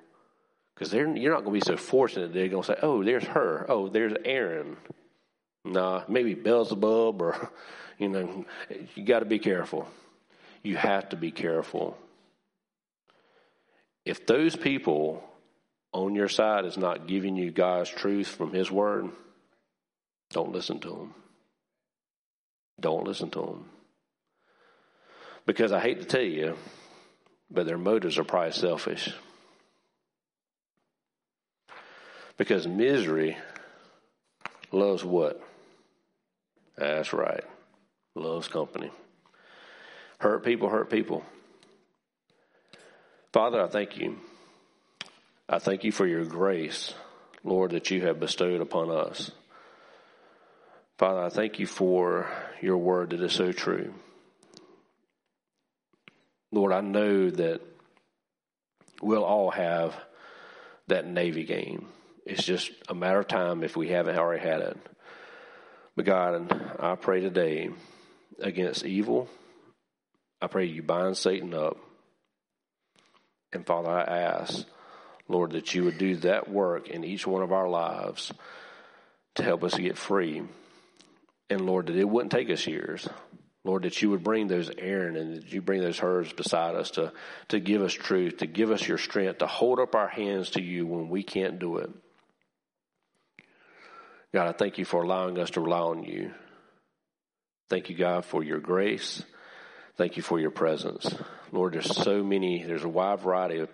because 0.74 0.92
you're 0.92 1.06
not 1.06 1.44
going 1.44 1.60
to 1.60 1.66
be 1.66 1.72
so 1.72 1.76
fortunate 1.76 2.28
that 2.28 2.34
they're 2.34 2.48
going 2.48 2.62
to 2.62 2.66
say, 2.68 2.78
oh, 2.82 3.02
there's 3.02 3.24
Hur. 3.24 3.66
Oh, 3.68 3.88
there's 3.88 4.14
Aaron. 4.24 4.76
Nah, 5.64 6.04
maybe 6.08 6.34
Beelzebub 6.34 7.20
or, 7.20 7.50
you 7.98 8.08
know, 8.08 8.44
you 8.94 9.04
got 9.04 9.20
to 9.20 9.26
be 9.26 9.38
careful 9.38 9.88
you 10.62 10.76
have 10.76 11.08
to 11.10 11.16
be 11.16 11.30
careful. 11.30 11.96
If 14.04 14.26
those 14.26 14.56
people 14.56 15.24
on 15.92 16.14
your 16.14 16.28
side 16.28 16.64
is 16.64 16.76
not 16.76 17.06
giving 17.06 17.36
you 17.36 17.50
God's 17.50 17.90
truth 17.90 18.28
from 18.28 18.52
His 18.52 18.70
Word, 18.70 19.10
don't 20.32 20.52
listen 20.52 20.78
to 20.80 20.88
them. 20.88 21.14
Don't 22.78 23.04
listen 23.04 23.30
to 23.30 23.40
them. 23.40 23.64
Because 25.46 25.72
I 25.72 25.80
hate 25.80 26.00
to 26.00 26.06
tell 26.06 26.22
you, 26.22 26.56
but 27.50 27.66
their 27.66 27.78
motives 27.78 28.18
are 28.18 28.24
probably 28.24 28.52
selfish. 28.52 29.12
Because 32.36 32.66
misery 32.66 33.36
loves 34.72 35.04
what? 35.04 35.42
That's 36.76 37.12
right. 37.12 37.44
Loves 38.14 38.48
company. 38.48 38.90
Hurt 40.18 40.44
people 40.44 40.68
hurt 40.68 40.90
people. 40.90 41.24
Father, 43.32 43.62
I 43.62 43.68
thank 43.68 43.98
you. 43.98 44.16
I 45.50 45.58
thank 45.58 45.82
you 45.82 45.90
for 45.90 46.06
your 46.06 46.24
grace, 46.24 46.94
Lord, 47.42 47.72
that 47.72 47.90
you 47.90 48.06
have 48.06 48.20
bestowed 48.20 48.60
upon 48.60 48.90
us. 48.90 49.32
Father, 50.96 51.22
I 51.22 51.28
thank 51.28 51.58
you 51.58 51.66
for 51.66 52.30
your 52.62 52.78
word 52.78 53.10
that 53.10 53.20
is 53.20 53.32
so 53.32 53.50
true. 53.50 53.92
Lord, 56.52 56.72
I 56.72 56.80
know 56.80 57.30
that 57.30 57.60
we'll 59.02 59.24
all 59.24 59.50
have 59.50 59.96
that 60.86 61.06
Navy 61.06 61.44
game. 61.44 61.88
It's 62.24 62.44
just 62.44 62.70
a 62.88 62.94
matter 62.94 63.18
of 63.18 63.28
time 63.28 63.64
if 63.64 63.76
we 63.76 63.88
haven't 63.88 64.18
already 64.18 64.46
had 64.46 64.60
it. 64.60 64.78
But 65.96 66.04
God, 66.04 66.76
I 66.78 66.94
pray 66.94 67.20
today 67.20 67.70
against 68.38 68.84
evil 68.84 69.28
I 70.42 70.46
pray 70.46 70.64
you 70.64 70.82
bind 70.82 71.16
Satan 71.16 71.52
up. 71.52 71.76
And 73.52 73.66
Father, 73.66 73.90
I 73.90 74.18
ask, 74.18 74.64
Lord, 75.30 75.52
that 75.52 75.74
you 75.74 75.84
would 75.84 75.96
do 75.96 76.16
that 76.16 76.50
work 76.50 76.88
in 76.88 77.04
each 77.04 77.24
one 77.24 77.44
of 77.44 77.52
our 77.52 77.68
lives 77.68 78.32
to 79.36 79.44
help 79.44 79.62
us 79.62 79.78
get 79.78 79.96
free. 79.96 80.42
And 81.48 81.60
Lord, 81.60 81.86
that 81.86 81.94
it 81.94 82.08
wouldn't 82.08 82.32
take 82.32 82.50
us 82.50 82.66
years. 82.66 83.08
Lord, 83.62 83.84
that 83.84 84.02
you 84.02 84.10
would 84.10 84.24
bring 84.24 84.48
those 84.48 84.72
Aaron 84.76 85.16
and 85.16 85.36
that 85.36 85.52
you 85.52 85.62
bring 85.62 85.82
those 85.82 86.00
Hurs 86.00 86.32
beside 86.32 86.74
us 86.74 86.90
to, 86.92 87.12
to 87.48 87.60
give 87.60 87.80
us 87.80 87.92
truth, 87.92 88.38
to 88.38 88.46
give 88.46 88.72
us 88.72 88.86
your 88.88 88.98
strength, 88.98 89.38
to 89.38 89.46
hold 89.46 89.78
up 89.78 89.94
our 89.94 90.08
hands 90.08 90.50
to 90.50 90.62
you 90.62 90.84
when 90.84 91.08
we 91.08 91.22
can't 91.22 91.60
do 91.60 91.76
it. 91.76 91.90
God, 94.34 94.48
I 94.48 94.52
thank 94.52 94.78
you 94.78 94.84
for 94.84 95.04
allowing 95.04 95.38
us 95.38 95.50
to 95.50 95.60
rely 95.60 95.78
on 95.78 96.02
you. 96.02 96.32
Thank 97.68 97.88
you, 97.88 97.96
God, 97.96 98.24
for 98.24 98.42
your 98.42 98.58
grace. 98.58 99.22
Thank 99.96 100.16
you 100.16 100.24
for 100.24 100.40
your 100.40 100.50
presence. 100.50 101.14
Lord, 101.52 101.74
there's 101.74 101.94
so 101.94 102.24
many, 102.24 102.64
there's 102.64 102.84
a 102.84 102.88
wide 102.88 103.20
variety 103.20 103.58
of 103.60 103.68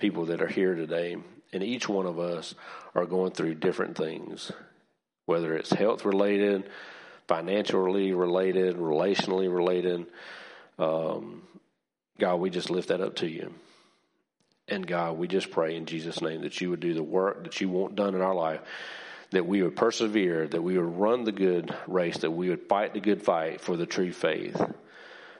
people 0.00 0.26
that 0.26 0.42
are 0.42 0.48
here 0.48 0.74
today, 0.74 1.16
and 1.52 1.62
each 1.62 1.88
one 1.88 2.06
of 2.06 2.18
us 2.18 2.54
are 2.94 3.06
going 3.06 3.32
through 3.32 3.54
different 3.54 3.96
things, 3.96 4.50
whether 5.26 5.54
it's 5.54 5.70
health 5.70 6.04
related, 6.04 6.68
financially 7.28 8.12
related, 8.12 8.76
relationally 8.76 9.52
related. 9.52 10.06
Um, 10.78 11.42
God, 12.18 12.36
we 12.36 12.50
just 12.50 12.70
lift 12.70 12.88
that 12.88 13.00
up 13.00 13.16
to 13.16 13.28
you. 13.28 13.54
And 14.68 14.86
God, 14.86 15.18
we 15.18 15.26
just 15.26 15.50
pray 15.50 15.76
in 15.76 15.86
Jesus' 15.86 16.20
name 16.20 16.42
that 16.42 16.60
you 16.60 16.70
would 16.70 16.80
do 16.80 16.94
the 16.94 17.02
work 17.02 17.44
that 17.44 17.60
you 17.60 17.68
want 17.68 17.96
done 17.96 18.14
in 18.14 18.20
our 18.20 18.34
life, 18.34 18.60
that 19.32 19.46
we 19.46 19.62
would 19.62 19.74
persevere, 19.74 20.46
that 20.46 20.62
we 20.62 20.78
would 20.78 20.98
run 20.98 21.24
the 21.24 21.32
good 21.32 21.74
race, 21.88 22.18
that 22.18 22.30
we 22.30 22.48
would 22.50 22.68
fight 22.68 22.94
the 22.94 23.00
good 23.00 23.22
fight 23.22 23.60
for 23.60 23.76
the 23.76 23.86
true 23.86 24.12
faith. 24.12 24.60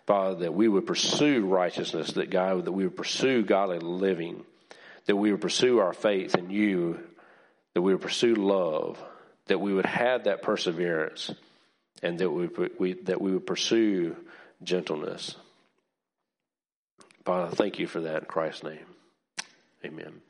Father, 0.07 0.41
that 0.41 0.55
we 0.55 0.67
would 0.67 0.87
pursue 0.87 1.47
righteousness, 1.47 2.13
that 2.13 2.31
God, 2.31 2.65
that 2.65 2.73
we 2.73 2.85
would 2.85 2.97
pursue 2.97 3.45
godly 3.45 3.79
living, 3.79 4.45
that 5.11 5.17
we 5.17 5.33
would 5.33 5.41
pursue 5.41 5.81
our 5.81 5.93
faith 5.93 6.37
in 6.37 6.51
you, 6.51 7.01
that 7.75 7.83
we 7.83 7.93
would 7.93 8.01
pursue 8.01 8.37
love, 8.37 8.97
that 9.47 9.59
we 9.59 9.75
would 9.75 9.85
have 9.85 10.23
that 10.23 10.41
perseverance, 10.41 11.33
and 12.01 12.21
that 12.21 12.31
we, 12.31 12.49
we 12.79 12.93
that 12.93 13.21
we 13.21 13.33
would 13.33 13.45
pursue 13.45 14.15
gentleness. 14.63 15.35
Father, 17.25 17.57
thank 17.57 17.81
you 17.81 17.89
for 17.89 18.03
that 18.03 18.19
in 18.19 18.25
Christ's 18.27 18.63
name. 18.63 18.87
Amen. 19.85 20.21